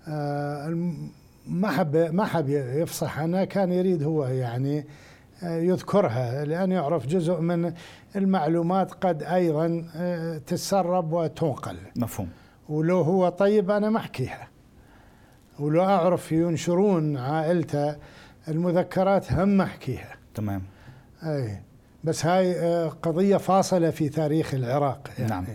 آه 0.07 0.93
ما 1.47 1.69
حب 1.69 1.95
ما 1.95 2.25
حب 2.25 2.49
يفصح 2.49 3.19
عنها 3.19 3.45
كان 3.45 3.71
يريد 3.71 4.03
هو 4.03 4.25
يعني 4.25 4.85
يذكرها 5.43 6.45
لأن 6.45 6.71
يعرف 6.71 7.07
جزء 7.07 7.39
من 7.39 7.73
المعلومات 8.15 8.91
قد 8.91 9.23
أيضا 9.23 9.85
آه، 9.95 10.37
تسرب 10.37 11.13
وتنقل. 11.13 11.77
مفهوم. 11.95 12.29
ولو 12.69 13.01
هو 13.01 13.29
طيب 13.29 13.71
أنا 13.71 13.89
ما 13.89 13.97
أحكيها. 13.97 14.47
ولو 15.59 15.83
أعرف 15.83 16.31
ينشرون 16.31 17.17
عائلته 17.17 17.95
المذكرات 18.47 19.33
هم 19.33 19.61
أحكيها. 19.61 20.15
تمام. 20.33 20.61
أي 21.23 21.61
بس 22.03 22.25
هاي 22.25 22.59
آه، 22.59 22.87
قضية 22.87 23.37
فاصلة 23.37 23.89
في 23.89 24.09
تاريخ 24.09 24.53
العراق 24.53 25.09
يعني. 25.19 25.29
نعم. 25.29 25.45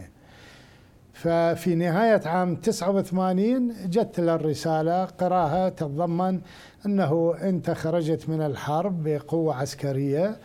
ففي 1.16 1.74
نهاية 1.74 2.20
عام 2.26 2.56
89 2.56 3.72
جت 3.88 4.18
الرسالة 4.18 5.04
قراها 5.04 5.68
تتضمن 5.68 6.40
أنه 6.86 7.34
أنت 7.42 7.70
خرجت 7.70 8.28
من 8.28 8.42
الحرب 8.42 9.02
بقوة 9.02 9.54
عسكرية 9.54 10.36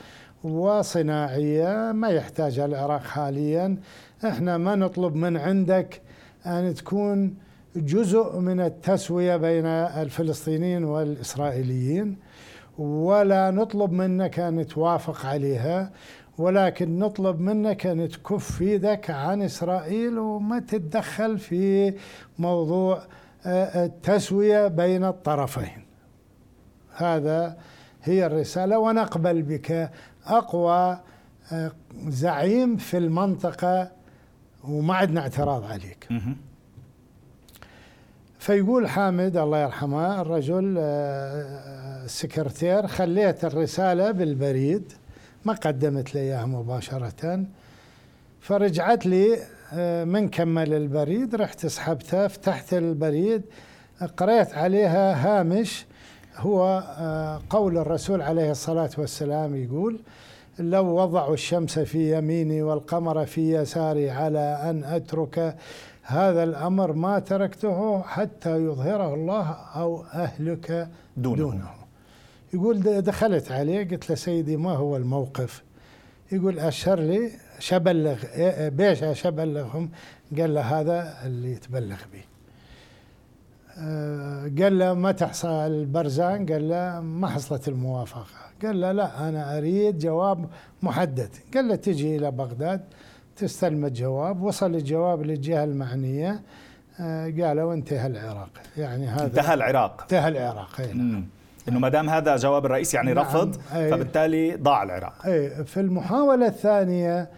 وصناعية 0.44 1.92
ما 1.92 2.08
يحتاجها 2.10 2.66
العراق 2.66 3.04
حاليا. 3.04 3.78
إحنا 4.26 4.58
ما 4.58 4.76
نطلب 4.76 5.16
من 5.16 5.38
عندك 5.38 6.02
أن 6.46 6.74
تكون 6.74 7.36
جزء 7.76 8.40
من 8.40 8.62
التسوية 8.62 9.38
بين 9.38 9.66
الفلسطينيين 9.66 10.84
والإسرائيليين 10.84 12.18
ولا 12.78 13.52
نطلب 13.52 13.92
منك 13.92 14.40
أن 14.40 14.68
توافق 14.68 15.26
عليها. 15.26 15.92
ولكن 16.42 17.00
نطلب 17.00 17.40
منك 17.40 17.86
أن 17.88 18.10
تكف 18.10 18.62
يدك 18.62 19.10
عن 19.10 19.42
إسرائيل 19.42 20.20
وما 20.20 20.60
تتدخل 20.60 21.40
في 21.40 21.94
موضوع 22.40 23.04
آه، 23.46 23.86
التسوية 23.86 24.68
بين 24.68 25.04
الطرفين. 25.04 25.86
هذا 26.96 27.58
هي 28.04 28.26
الرسالة 28.26 28.80
ونقبل 28.80 29.42
بك 29.42 29.92
أقوى 30.26 31.00
آه، 31.52 31.72
زعيم 32.08 32.78
في 32.78 32.98
المنطقة 32.98 33.92
وما 34.64 34.96
عندنا 34.96 35.22
اعتراض 35.22 35.64
عليك. 35.64 36.08
فيقول 38.40 38.90
حامد 38.90 39.38
الله 39.38 39.64
يرحمه 39.64 40.22
الرجل 40.22 40.78
السكرتير 42.06 42.84
آه، 42.84 42.88
خليت 42.88 43.46
الرسالة 43.46 44.12
بالبريد. 44.12 44.94
ما 45.46 45.54
قدمت 45.54 46.16
لي 46.16 46.22
إياها 46.22 46.46
مباشرة 46.46 47.46
فرجعت 48.42 49.06
لي 49.06 49.38
آه، 49.74 50.04
من 50.04 50.30
كمل 50.30 50.74
البريد 50.74 51.36
رحت 51.36 51.66
سحبتها 51.66 52.28
فتحت 52.28 52.74
البريد 52.74 53.42
قريت 54.18 54.54
عليها 54.54 55.40
هامش 55.40 55.86
هو 56.38 56.84
آه، 56.98 57.42
قول 57.50 57.78
الرسول 57.78 58.22
عليه 58.22 58.52
الصلاة 58.52 58.90
والسلام 58.98 59.56
يقول 59.56 60.00
لو 60.60 60.86
وضعوا 60.86 61.34
الشمس 61.34 61.80
في 61.80 62.18
يميني 62.18 62.64
والقمر 62.64 63.26
في 63.26 63.56
يساري 63.56 64.10
على 64.10 64.60
أن 64.70 64.84
أترك 64.84 65.56
هذا 66.04 66.44
الأمر 66.44 66.94
ما 66.94 67.20
تركته 67.20 68.02
حتى 68.02 68.56
يظهره 68.58 69.14
الله 69.14 69.50
أو 69.76 70.04
أهلك 70.14 70.90
دونه, 71.18 71.36
دونه. 71.38 71.81
يقول 72.54 73.02
دخلت 73.02 73.52
عليه 73.52 73.90
قلت 73.90 74.10
له 74.10 74.16
سيدي 74.16 74.58
ما 74.58 74.72
هو 74.72 74.98
الموقف؟ 74.98 75.64
يقول 76.32 76.60
أشر 76.60 77.00
لي 77.00 77.32
شبلغ 77.60 78.18
بيش 78.70 79.00
شبلغهم 79.22 79.90
قال 80.38 80.54
له 80.54 80.62
هذا 80.62 81.18
اللي 81.26 81.56
تبلغ 81.56 81.98
به. 82.14 82.24
آه، 83.78 84.52
قال 84.60 84.80
له 84.80 84.94
ما 84.94 85.12
تحصل 85.12 85.48
البرزان؟ 85.48 86.46
قال 86.46 86.70
له 86.70 87.00
ما 87.00 87.28
حصلت 87.28 87.68
الموافقة. 87.68 88.26
قال 88.64 88.82
له 88.82 88.92
لا 88.92 89.30
أنا 89.30 89.58
أريد 89.58 90.00
جواب 90.00 90.50
محدد. 90.82 91.30
قال 91.54 91.68
له 91.68 91.76
تجي 91.76 92.18
إلى 92.18 92.32
بغداد 92.32 92.82
تستلم 93.36 93.86
الجواب 93.86 94.42
وصل 94.42 94.76
الجواب 94.76 95.22
للجهة 95.22 95.64
المعنية. 95.64 96.42
آه، 97.00 97.26
قالوا 97.26 97.74
انتهى 97.74 98.08
العراق. 98.08 98.50
يعني 98.78 99.08
هذا 99.08 99.26
انتهى 99.26 99.54
العراق. 99.54 100.02
انتهى 100.02 100.28
العراق 100.28 100.82
اي 100.82 100.94
نعم 100.94 101.26
إنه 101.70 101.80
ما 101.80 101.90
دام 101.90 102.10
هذا 102.10 102.36
جواب 102.36 102.66
الرئيس 102.66 102.94
يعني 102.94 103.14
نعم. 103.14 103.26
رفض 103.26 103.56
فبالتالي 103.72 104.56
ضاع 104.56 104.84
العراق. 104.84 105.14
أي. 105.26 105.66
في 105.66 105.80
المحاولة 105.80 106.48
الثانية 106.48 107.30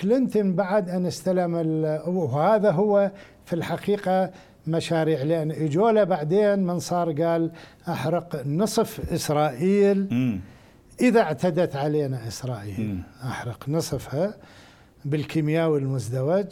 كلينتون 0.00 0.54
بعد 0.54 0.90
أن 0.90 1.06
استلم 1.06 1.54
وهذا 2.06 2.70
هو 2.70 3.10
في 3.44 3.52
الحقيقة 3.52 4.30
مشاريع 4.66 5.22
لأن 5.22 5.50
اجوا 5.50 5.90
له 5.90 6.04
بعدين 6.04 6.58
من 6.58 6.78
صار 6.78 7.22
قال 7.22 7.50
أحرق 7.88 8.42
نصف 8.46 9.12
إسرائيل. 9.12 10.14
م. 10.14 10.40
إذا 11.00 11.20
اعتدت 11.20 11.76
علينا 11.76 12.28
إسرائيل 12.28 12.80
م. 12.80 13.02
أحرق 13.26 13.68
نصفها 13.68 14.34
بالكيمياوي 15.04 15.78
المزدوج 15.78 16.46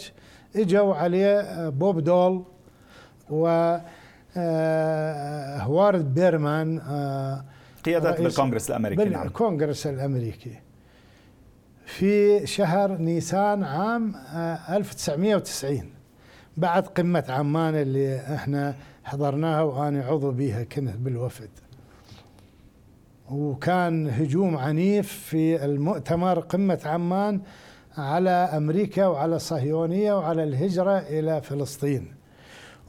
إجوا 0.57 0.95
عليه 0.95 1.69
بوب 1.69 2.01
دول 2.01 2.45
و 3.31 3.77
هوارد 4.37 6.15
بيرمان 6.15 6.79
آه، 6.79 7.45
قيادة 7.85 8.11
بالكونغرس 8.11 8.71
الأمريكي 8.71 9.05
نعم. 9.05 9.23
بالكونغرس 9.23 9.87
الأمريكي. 9.87 10.59
في 11.87 12.47
شهر 12.47 12.97
نيسان 12.97 13.65
عام 13.65 14.15
1990 14.71 15.79
آه، 15.79 15.85
بعد 16.57 16.87
قمة 16.87 17.25
عمان 17.29 17.75
اللي 17.75 18.21
إحنا 18.35 18.77
حضرناها 19.05 19.63
وأنا 19.63 20.05
عضو 20.05 20.31
بها 20.31 20.63
كنت 20.65 20.97
بالوفد. 20.97 21.51
وكان 23.31 24.09
هجوم 24.09 24.57
عنيف 24.57 25.13
في 25.13 25.65
المؤتمر 25.65 26.41
قمة 26.41 26.81
عمان 26.85 27.41
على 27.99 28.31
أمريكا 28.31 29.07
وعلى 29.07 29.37
الصهيونية 29.37 30.13
وعلى 30.13 30.45
الهجرة 30.45 30.99
إلى 30.99 31.43
فلسطين. 31.43 32.20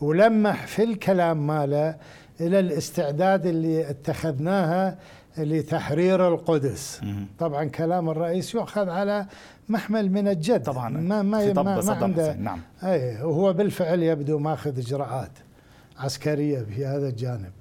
ولمح 0.01 0.67
في 0.67 0.83
الكلام 0.83 1.47
ماله 1.47 1.95
إلى 2.41 2.59
الاستعداد 2.59 3.45
اللي 3.45 3.89
اتخذناها 3.89 4.97
لتحرير 5.37 6.27
القدس. 6.27 7.01
طبعا 7.39 7.65
كلام 7.65 8.09
الرئيس 8.09 8.55
يؤخذ 8.55 8.89
على 8.89 9.25
محمل 9.69 10.11
من 10.11 10.27
الجد. 10.27 10.63
طبعا. 10.63 10.89
ما 10.89 11.21
ما 11.21 11.53
ما, 11.53 11.81
ما 11.81 11.93
عنده. 11.93 12.33
نعم. 12.33 12.59
أي 12.83 13.23
وهو 13.23 13.53
بالفعل 13.53 14.03
يبدو 14.03 14.39
ماخذ 14.39 14.77
إجراءات 14.79 15.31
عسكرية 15.99 16.59
في 16.59 16.85
هذا 16.85 17.07
الجانب. 17.07 17.51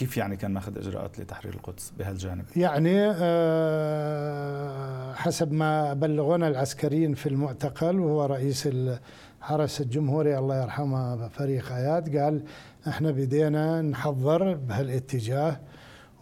كيف 0.00 0.16
يعني 0.16 0.36
كان 0.36 0.50
ماخذ 0.50 0.78
إجراءات 0.78 1.20
لتحرير 1.20 1.54
القدس 1.54 1.92
بهالجانب؟ 1.98 2.44
يعني 2.56 3.10
آه، 3.14 5.14
حسب 5.14 5.52
ما 5.52 5.94
بلغونا 5.94 6.48
العسكريين 6.48 7.14
في 7.14 7.28
المعتقل 7.28 8.00
وهو 8.00 8.24
رئيس 8.24 8.68
الحرس 8.72 9.80
الجمهوري 9.80 10.38
الله 10.38 10.62
يرحمه 10.62 11.28
فريق 11.28 11.72
اياد 11.72 12.16
قال 12.16 12.42
إحنا 12.88 13.10
بدينا 13.10 13.82
نحضر 13.82 14.54
بهالاتجاه 14.54 15.60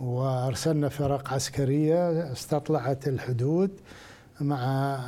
وأرسلنا 0.00 0.88
فرق 0.88 1.32
عسكرية 1.32 2.32
استطلعت 2.32 3.08
الحدود 3.08 3.70
مع 4.40 4.98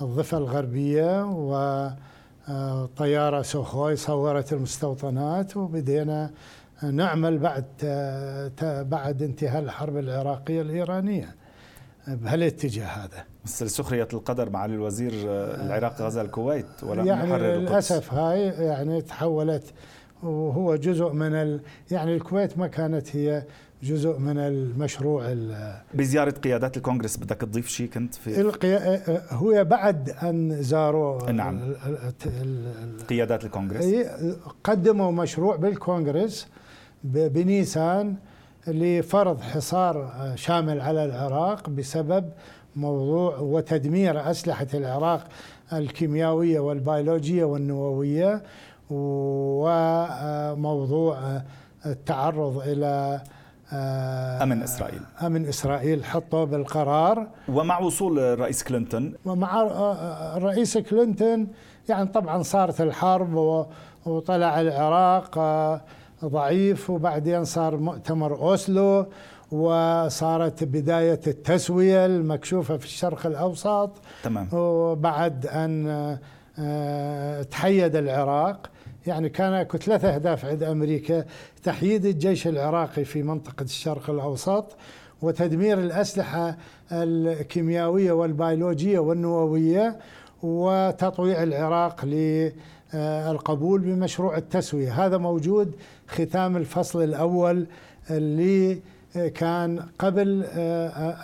الضفة 0.00 0.38
الغربية 0.38 1.24
وطياره 2.48 3.42
سوخوي 3.42 3.96
صورت 3.96 4.52
المستوطنات 4.52 5.56
وبدينا 5.56 6.30
نعمل 6.84 7.38
بعد 7.38 7.64
بعد 8.90 9.22
انتهاء 9.22 9.62
الحرب 9.62 9.96
العراقية 9.96 10.62
الإيرانية. 10.62 11.34
بهالاتجاه 12.06 12.86
هذا. 12.86 13.24
بس 13.44 13.64
سخرية 13.64 14.08
القدر 14.12 14.50
معالي 14.50 14.74
الوزير 14.74 15.12
العراق 15.64 16.02
غزا 16.02 16.22
الكويت 16.22 16.66
ولم 16.82 17.06
يعني 17.06 17.30
يحرر 17.30 17.56
للأسف 17.56 18.14
هاي 18.14 18.46
يعني 18.46 19.02
تحولت 19.02 19.64
وهو 20.22 20.76
جزء 20.76 21.12
من 21.12 21.34
ال 21.34 21.60
يعني 21.90 22.14
الكويت 22.14 22.58
ما 22.58 22.66
كانت 22.66 23.16
هي 23.16 23.44
جزء 23.82 24.18
من 24.18 24.38
المشروع 24.38 25.34
بزيارة 25.94 26.30
قيادات 26.30 26.76
الكونغرس 26.76 27.16
بدك 27.16 27.36
تضيف 27.36 27.68
شيء 27.68 27.86
كنت 27.86 28.14
في؟ 28.14 28.40
القيا... 28.40 29.02
هو 29.34 29.64
بعد 29.64 30.10
أن 30.10 30.62
زاروا 30.62 31.30
نعم. 31.30 31.74
قيادات 33.08 33.44
الكونغرس. 33.44 33.84
قدموا 34.64 35.12
مشروع 35.12 35.56
بالكونغرس. 35.56 36.48
بنيسان 37.04 38.16
لفرض 38.66 39.40
حصار 39.40 40.12
شامل 40.34 40.80
على 40.80 41.04
العراق 41.04 41.70
بسبب 41.70 42.30
موضوع 42.76 43.38
وتدمير 43.38 44.30
أسلحة 44.30 44.66
العراق 44.74 45.24
الكيميائية 45.72 46.60
والبيولوجية 46.60 47.44
والنووية 47.44 48.42
وموضوع 49.60 50.20
التعرض 51.86 52.62
إلى 52.66 53.20
أمن 54.42 54.62
إسرائيل. 54.62 55.00
أمن 55.22 55.46
إسرائيل 55.48 56.04
حطوا 56.04 56.44
بالقرار. 56.44 57.26
ومع 57.48 57.80
وصول 57.80 58.18
الرئيس 58.18 58.64
كلينتون. 58.64 59.14
ومع 59.24 59.62
الرئيس 60.36 60.78
كلينتون 60.78 61.48
يعني 61.88 62.08
طبعا 62.08 62.42
صارت 62.42 62.80
الحرب 62.80 63.66
وطلع 64.06 64.60
العراق 64.60 65.38
ضعيف 66.24 66.90
وبعدين 66.90 67.44
صار 67.44 67.76
مؤتمر 67.76 68.34
أوسلو 68.34 69.06
وصارت 69.52 70.64
بداية 70.64 71.20
التسوية 71.26 72.06
المكشوفة 72.06 72.76
في 72.76 72.84
الشرق 72.84 73.26
الأوسط. 73.26 73.90
تمام. 74.22 74.48
وبعد 74.52 75.46
أن 75.46 75.86
آه، 76.58 77.42
تحيد 77.42 77.96
العراق 77.96 78.70
يعني 79.06 79.28
كان 79.28 79.52
اكو 79.52 79.78
ثلاث 79.78 80.04
أهداف 80.04 80.44
عند 80.44 80.62
أمريكا 80.62 81.24
تحييد 81.62 82.04
الجيش 82.06 82.46
العراقي 82.46 83.04
في 83.04 83.22
منطقة 83.22 83.62
الشرق 83.62 84.10
الأوسط 84.10 84.76
وتدمير 85.22 85.78
الأسلحة 85.78 86.56
الكيميائية 86.92 88.12
والبيولوجية 88.12 88.98
والنووية 88.98 89.98
وتطويع 90.42 91.42
العراق 91.42 92.04
للقبول 92.94 93.80
بمشروع 93.80 94.36
التسوية. 94.36 95.06
هذا 95.06 95.18
موجود 95.18 95.74
ختام 96.08 96.56
الفصل 96.56 97.04
الأول 97.04 97.66
اللي 98.10 98.80
كان 99.34 99.82
قبل 99.98 100.44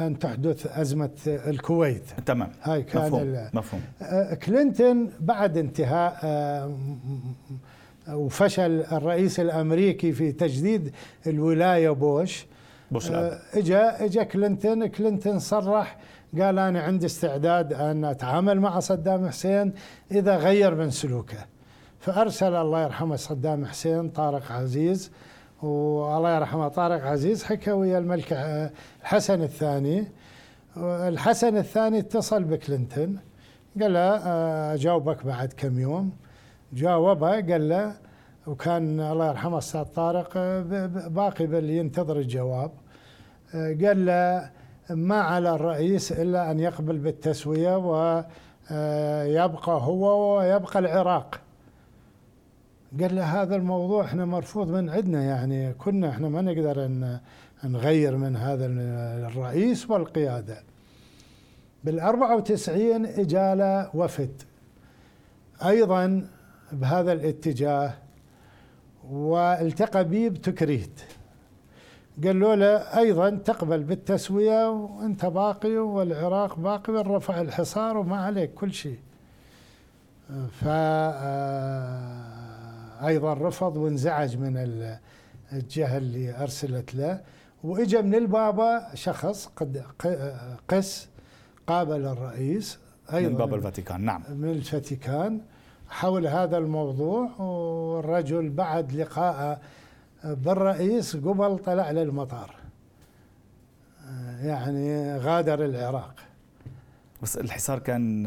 أن 0.01 0.19
تحدث 0.19 0.67
أزمة 0.67 1.11
الكويت. 1.27 2.03
تمام. 2.27 2.51
هاي 2.63 2.83
كان 2.83 3.03
مفهوم, 3.03 3.49
مفهوم. 3.55 3.81
كلينتون 4.35 5.11
بعد 5.21 5.57
انتهاء 5.57 6.71
وفشل 8.09 8.81
الرئيس 8.93 9.41
الأمريكي 9.41 10.13
في 10.13 10.33
تجديد 10.33 10.93
الولاية 11.27 11.91
بوش 11.91 12.47
بوش 12.91 13.11
الأب. 13.11 13.39
إجا 13.55 14.05
إجا 14.05 14.23
كلينتون. 14.23 14.87
كلينتون 14.87 15.39
صرح 15.39 15.97
قال 16.41 16.59
أنا 16.59 16.81
عندي 16.81 17.07
استعداد 17.07 17.73
أن 17.73 18.05
أتعامل 18.05 18.61
مع 18.61 18.81
صدام 18.81 19.29
حسين 19.29 19.73
إذا 20.13 20.37
غير 20.37 20.75
من 20.75 20.91
سلوكه. 20.91 21.58
فأرسل 22.01 22.55
الله 22.55 22.83
يرحمه 22.83 23.17
صدام 23.17 23.67
حسين 23.67 24.09
طارق 24.09 24.53
عزيز 24.53 25.13
والله 25.63 26.37
يرحمه 26.37 26.69
طارق 26.69 27.05
عزيز 27.05 27.45
حكى 27.45 27.73
ويا 27.73 27.99
الملك 27.99 28.33
الحسن 29.03 29.43
الثاني. 29.43 30.13
الحسن 30.77 31.57
الثاني 31.57 31.99
اتصل 31.99 32.45
بكلينتون 32.45 33.19
قال 33.81 33.93
له 33.93 34.17
اجاوبك 34.75 35.27
بعد 35.27 35.53
كم 35.53 35.79
يوم. 35.79 36.13
جاوبه 36.73 37.31
قال 37.31 37.69
له 37.69 37.93
وكان 38.47 39.01
الله 39.01 39.29
يرحمه 39.29 39.59
أستاذ 39.59 39.85
طارق 39.85 40.39
باقي 41.09 41.47
بل 41.47 41.71
ينتظر 41.71 42.17
الجواب. 42.17 42.71
قال 43.55 44.07
له 44.07 44.51
ما 44.91 45.21
على 45.21 45.55
الرئيس 45.55 46.13
إلا 46.13 46.51
أن 46.51 46.61
يقبل 46.61 46.99
بالتسوية 46.99 47.77
ويبقى 47.77 49.79
هو 49.89 50.39
ويبقى 50.39 50.79
العراق. 50.79 51.41
قال 53.01 53.17
له 53.17 53.43
هذا 53.43 53.57
الموضوع 53.57 54.05
إحنا 54.05 54.25
مرفوض 54.25 54.69
من 54.69 54.91
عندنا 54.91 55.25
يعني 55.25 55.73
كنا 55.73 56.09
إحنا 56.09 56.29
ما 56.29 56.41
نقدر 56.41 56.85
أن 56.85 57.21
نغير 57.65 58.17
من 58.17 58.37
هذا 58.37 58.67
الرئيس 59.27 59.91
والقيادة. 59.91 60.63
بال 61.85 62.01
94 62.01 63.07
اجى 63.07 63.89
وفد. 63.95 64.43
أيضا 65.67 66.29
بهذا 66.73 67.13
الاتجاه 67.13 67.95
والتقى 69.11 70.05
به 70.05 70.29
بتكريت. 70.29 71.01
قال 72.25 72.41
له 72.41 72.77
أيضا 72.99 73.31
تقبل 73.31 73.83
بالتسوية 73.83 74.71
وأنت 74.71 75.27
باقي 75.27 75.77
والعراق 75.77 76.59
باقي 76.59 76.93
ورفع 76.93 77.41
الحصار 77.41 77.97
وما 77.97 78.17
عليك 78.17 78.55
كل 78.55 78.73
شيء. 78.73 78.99
ف 80.51 80.65
أيضا 83.07 83.35
رفض 83.35 83.77
وانزعج 83.77 84.37
من 84.37 84.57
الجهة 85.53 85.97
اللي 85.97 86.43
أرسلت 86.43 86.95
له. 86.95 87.21
وإجا 87.65 88.01
من 88.01 88.15
البابا 88.15 88.95
شخص 88.95 89.47
قد 89.57 89.85
قس 90.69 91.09
قابل 91.67 92.07
الرئيس 92.07 92.79
أيضا 93.15 93.29
من 93.29 93.37
باب 93.37 93.55
الفاتيكان 93.55 94.01
نعم. 94.01 94.23
من 94.29 94.51
الفاتيكان. 94.51 95.41
حول 95.89 96.27
هذا 96.27 96.59
الموضوع 96.59 97.31
والرجل 97.39 98.51
بعد 98.51 98.93
لقاء 98.93 99.61
بالرئيس 100.25 101.17
قبل 101.17 101.59
طلع 101.59 101.91
للمطار. 101.91 102.55
يعني 104.43 105.17
غادر 105.17 105.65
العراق. 105.65 106.15
بس 107.23 107.37
الحصار 107.37 107.79
كان 107.79 108.25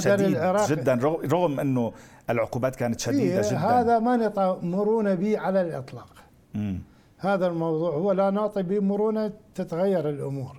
شديد 0.00 0.20
العراق. 0.20 0.70
جدا 0.70 0.94
رغم 1.32 1.60
إنه 1.60 1.92
العقوبات 2.30 2.76
كانت 2.76 3.00
شديدة 3.00 3.40
إيه، 3.40 3.50
جدا 3.50 3.58
هذا 3.58 3.98
ما 3.98 4.58
مرونه 4.62 5.14
به 5.14 5.38
على 5.38 5.60
الإطلاق 5.60 6.08
مم. 6.54 6.78
هذا 7.18 7.46
الموضوع 7.46 7.94
هو 7.94 8.12
لا 8.12 8.30
نعطي 8.30 8.62
به 8.62 8.80
مرونة 8.80 9.32
تتغير 9.54 10.08
الأمور 10.08 10.56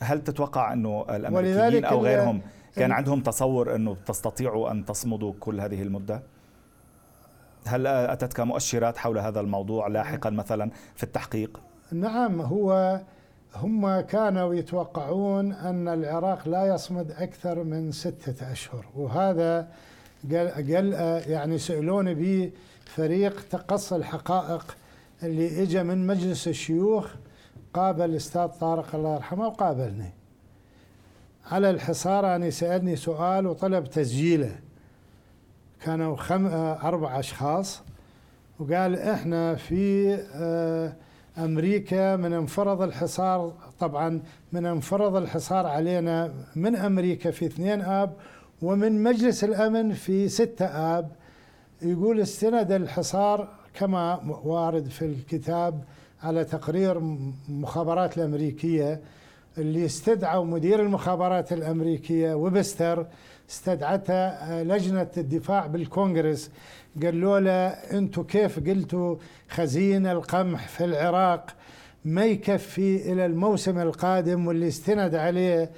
هل 0.00 0.24
تتوقع 0.24 0.72
أنه 0.72 1.04
الأمريكيين 1.10 1.84
أو 1.84 2.04
غيرهم 2.04 2.40
كان 2.76 2.92
عندهم 2.92 3.20
تصور 3.20 3.74
أنه 3.74 3.96
تستطيعوا 4.06 4.70
أن 4.70 4.84
تصمدوا 4.84 5.32
كل 5.40 5.60
هذه 5.60 5.82
المدة؟ 5.82 6.22
هل 7.66 7.86
أتتك 7.86 8.40
مؤشرات 8.40 8.98
حول 8.98 9.18
هذا 9.18 9.40
الموضوع 9.40 9.86
لاحقا 9.86 10.30
مثلا 10.30 10.70
في 10.94 11.02
التحقيق؟ 11.02 11.60
نعم 11.92 12.40
هو 12.40 13.00
هم 13.54 14.00
كانوا 14.00 14.54
يتوقعون 14.54 15.52
أن 15.52 15.88
العراق 15.88 16.48
لا 16.48 16.66
يصمد 16.66 17.10
أكثر 17.10 17.64
من 17.64 17.92
ستة 17.92 18.52
أشهر 18.52 18.86
وهذا 18.96 19.68
قال, 20.32 20.48
قال 20.50 20.92
يعني 21.30 21.58
سألوني 21.58 22.14
به 22.14 22.50
فريق 22.84 23.48
تقص 23.50 23.92
الحقائق 23.92 24.76
اللي 25.22 25.62
اجى 25.62 25.82
من 25.82 26.06
مجلس 26.06 26.48
الشيوخ 26.48 27.10
قابل 27.74 28.04
الاستاذ 28.04 28.46
طارق 28.46 28.94
الله 28.94 29.14
يرحمه 29.14 29.46
وقابلني. 29.46 30.12
على 31.50 31.70
الحصار 31.70 32.36
أنا 32.36 32.50
سألني 32.50 32.96
سؤال 32.96 33.46
وطلب 33.46 33.84
تسجيله. 33.84 34.56
كانوا 35.80 36.16
خم... 36.16 36.46
أربع 36.82 37.18
أشخاص 37.18 37.82
وقال 38.58 38.98
إحنا 38.98 39.54
في 39.54 40.14
آه، 40.34 40.92
أمريكا 41.38 42.16
من 42.16 42.32
انفرض 42.32 42.82
الحصار 42.82 43.52
طبعا 43.78 44.20
من 44.52 44.66
انفرض 44.66 45.16
الحصار 45.16 45.66
علينا 45.66 46.32
من 46.56 46.76
أمريكا 46.76 47.30
في 47.30 47.46
2 47.46 47.80
آب 47.80 48.12
ومن 48.62 49.02
مجلس 49.02 49.44
الأمن 49.44 49.92
في 49.92 50.28
6 50.28 50.64
آب 50.64 51.10
يقول 51.82 52.20
استند 52.20 52.72
الحصار 52.72 53.48
كما 53.74 54.20
وارد 54.44 54.88
في 54.88 55.04
الكتاب 55.04 55.84
على 56.22 56.44
تقرير 56.44 56.98
المخابرات 57.48 58.18
الأمريكية 58.18 59.00
اللي 59.58 59.84
استدعوا 59.84 60.44
مدير 60.44 60.80
المخابرات 60.82 61.52
الأمريكية 61.52 62.34
ويبستر 62.34 63.06
استدعته 63.50 64.62
لجنة 64.62 65.08
الدفاع 65.16 65.66
بالكونغرس. 65.66 66.50
قالوا 67.02 67.40
له 67.40 67.66
أنتم 67.68 68.22
كيف 68.22 68.68
قلتوا 68.68 69.16
خزين 69.48 70.06
القمح 70.06 70.68
في 70.68 70.84
العراق 70.84 71.50
ما 72.04 72.24
يكفي 72.24 73.12
إلى 73.12 73.26
الموسم 73.26 73.78
القادم 73.78 74.46
واللي 74.46 74.68
استند 74.68 75.14
عليه 75.14 75.70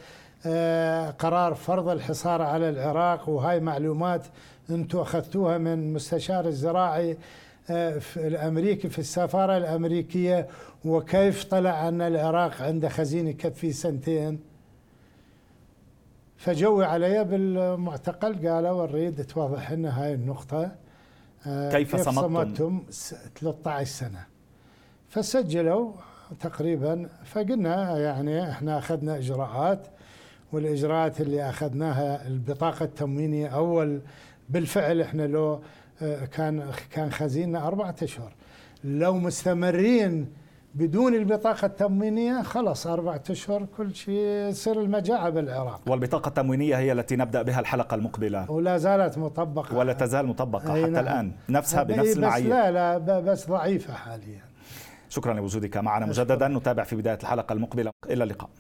قرار 1.11 1.55
فرض 1.55 1.89
الحصار 1.89 2.43
على 2.43 2.69
العراق 2.69 3.29
وهاي 3.29 3.61
معلومات 3.61 4.27
أنتم 4.71 4.99
أخذتوها 4.99 5.59
من 5.59 5.93
مستشار 5.93 6.47
الزراعي 6.47 7.17
آه، 7.71 8.01
الأمريكي 8.17 8.89
في 8.89 8.99
السفارة 8.99 9.57
الأمريكية 9.57 10.49
وكيف 10.85 11.45
طلع 11.45 11.89
أن 11.89 12.01
العراق 12.01 12.63
عنده 12.63 12.89
خزين 12.89 13.29
يكفي 13.29 13.73
سنتين؟ 13.73 14.41
فجوي 16.37 16.85
علي 16.85 17.25
بالمعتقل 17.25 18.49
قالوا 18.49 18.87
نريد 18.87 19.25
توضح 19.25 19.73
لنا 19.73 20.03
هاي 20.05 20.15
النقطة 20.15 20.73
آه، 21.47 21.71
كيف, 21.73 21.97
كيف 21.97 22.09
صمتم؟ 22.09 22.55
صمتم؟ 22.57 22.83
13 23.41 23.85
سنة. 23.91 24.27
فسجلوا 25.09 25.93
تقريبا 26.41 27.09
فقلنا 27.25 27.99
يعني 27.99 28.51
إحنا 28.51 28.79
أخذنا 28.79 29.17
إجراءات 29.17 29.87
والإجراءات 30.53 31.21
اللي 31.21 31.49
أخذناها 31.49 32.27
البطاقة 32.27 32.85
التموينية 32.85 33.49
أول 33.49 34.01
بالفعل 34.49 35.01
إحنا 35.01 35.27
لو 35.27 35.61
آه، 36.03 36.25
كان 36.25 36.71
كان 36.91 37.11
خزيننا 37.11 37.67
أربعة 37.67 37.95
أشهر. 38.03 38.33
لو 38.85 39.15
مستمرين 39.15 40.29
بدون 40.75 41.15
البطاقة 41.15 41.67
التموينية 41.67 42.43
خلص 42.43 42.87
أربعة 42.87 43.23
أشهر 43.31 43.67
كل 43.77 43.95
شيء 43.95 44.15
يصير 44.51 44.81
المجاعة 44.81 45.31
بالعراق. 45.31 45.81
والبطاقة 45.87 46.29
التموينية 46.29 46.79
هي 46.79 46.93
التي 46.93 47.17
نبدأ 47.17 47.43
بها 47.43 47.61
الحلقة 47.61 47.95
المقبلة. 47.95 48.51
ولا 48.51 48.79
زالت 48.79 49.19
مطبقة. 49.19 49.77
ولا 49.77 49.93
تزال 49.93 50.27
مطبقة 50.27 50.73
حتى 50.73 50.81
نعم. 50.81 50.97
الآن. 50.97 51.33
نفسها 51.49 51.83
بنفس 51.83 52.17
المعايير. 52.17 52.49
لا 52.49 52.99
لا 52.99 53.21
بس 53.21 53.49
ضعيفة 53.49 53.95
حاليا. 53.95 54.41
شكرا 55.09 55.35
لوجودك 55.35 55.77
معنا 55.77 56.07
مجددا. 56.07 56.49
نتابع 56.49 56.85
في 56.85 56.97
بداية 56.97 57.19
الحلقة 57.23 57.53
المقبلة. 57.53 57.91
إلى 58.11 58.25
اللقاء. 58.25 58.51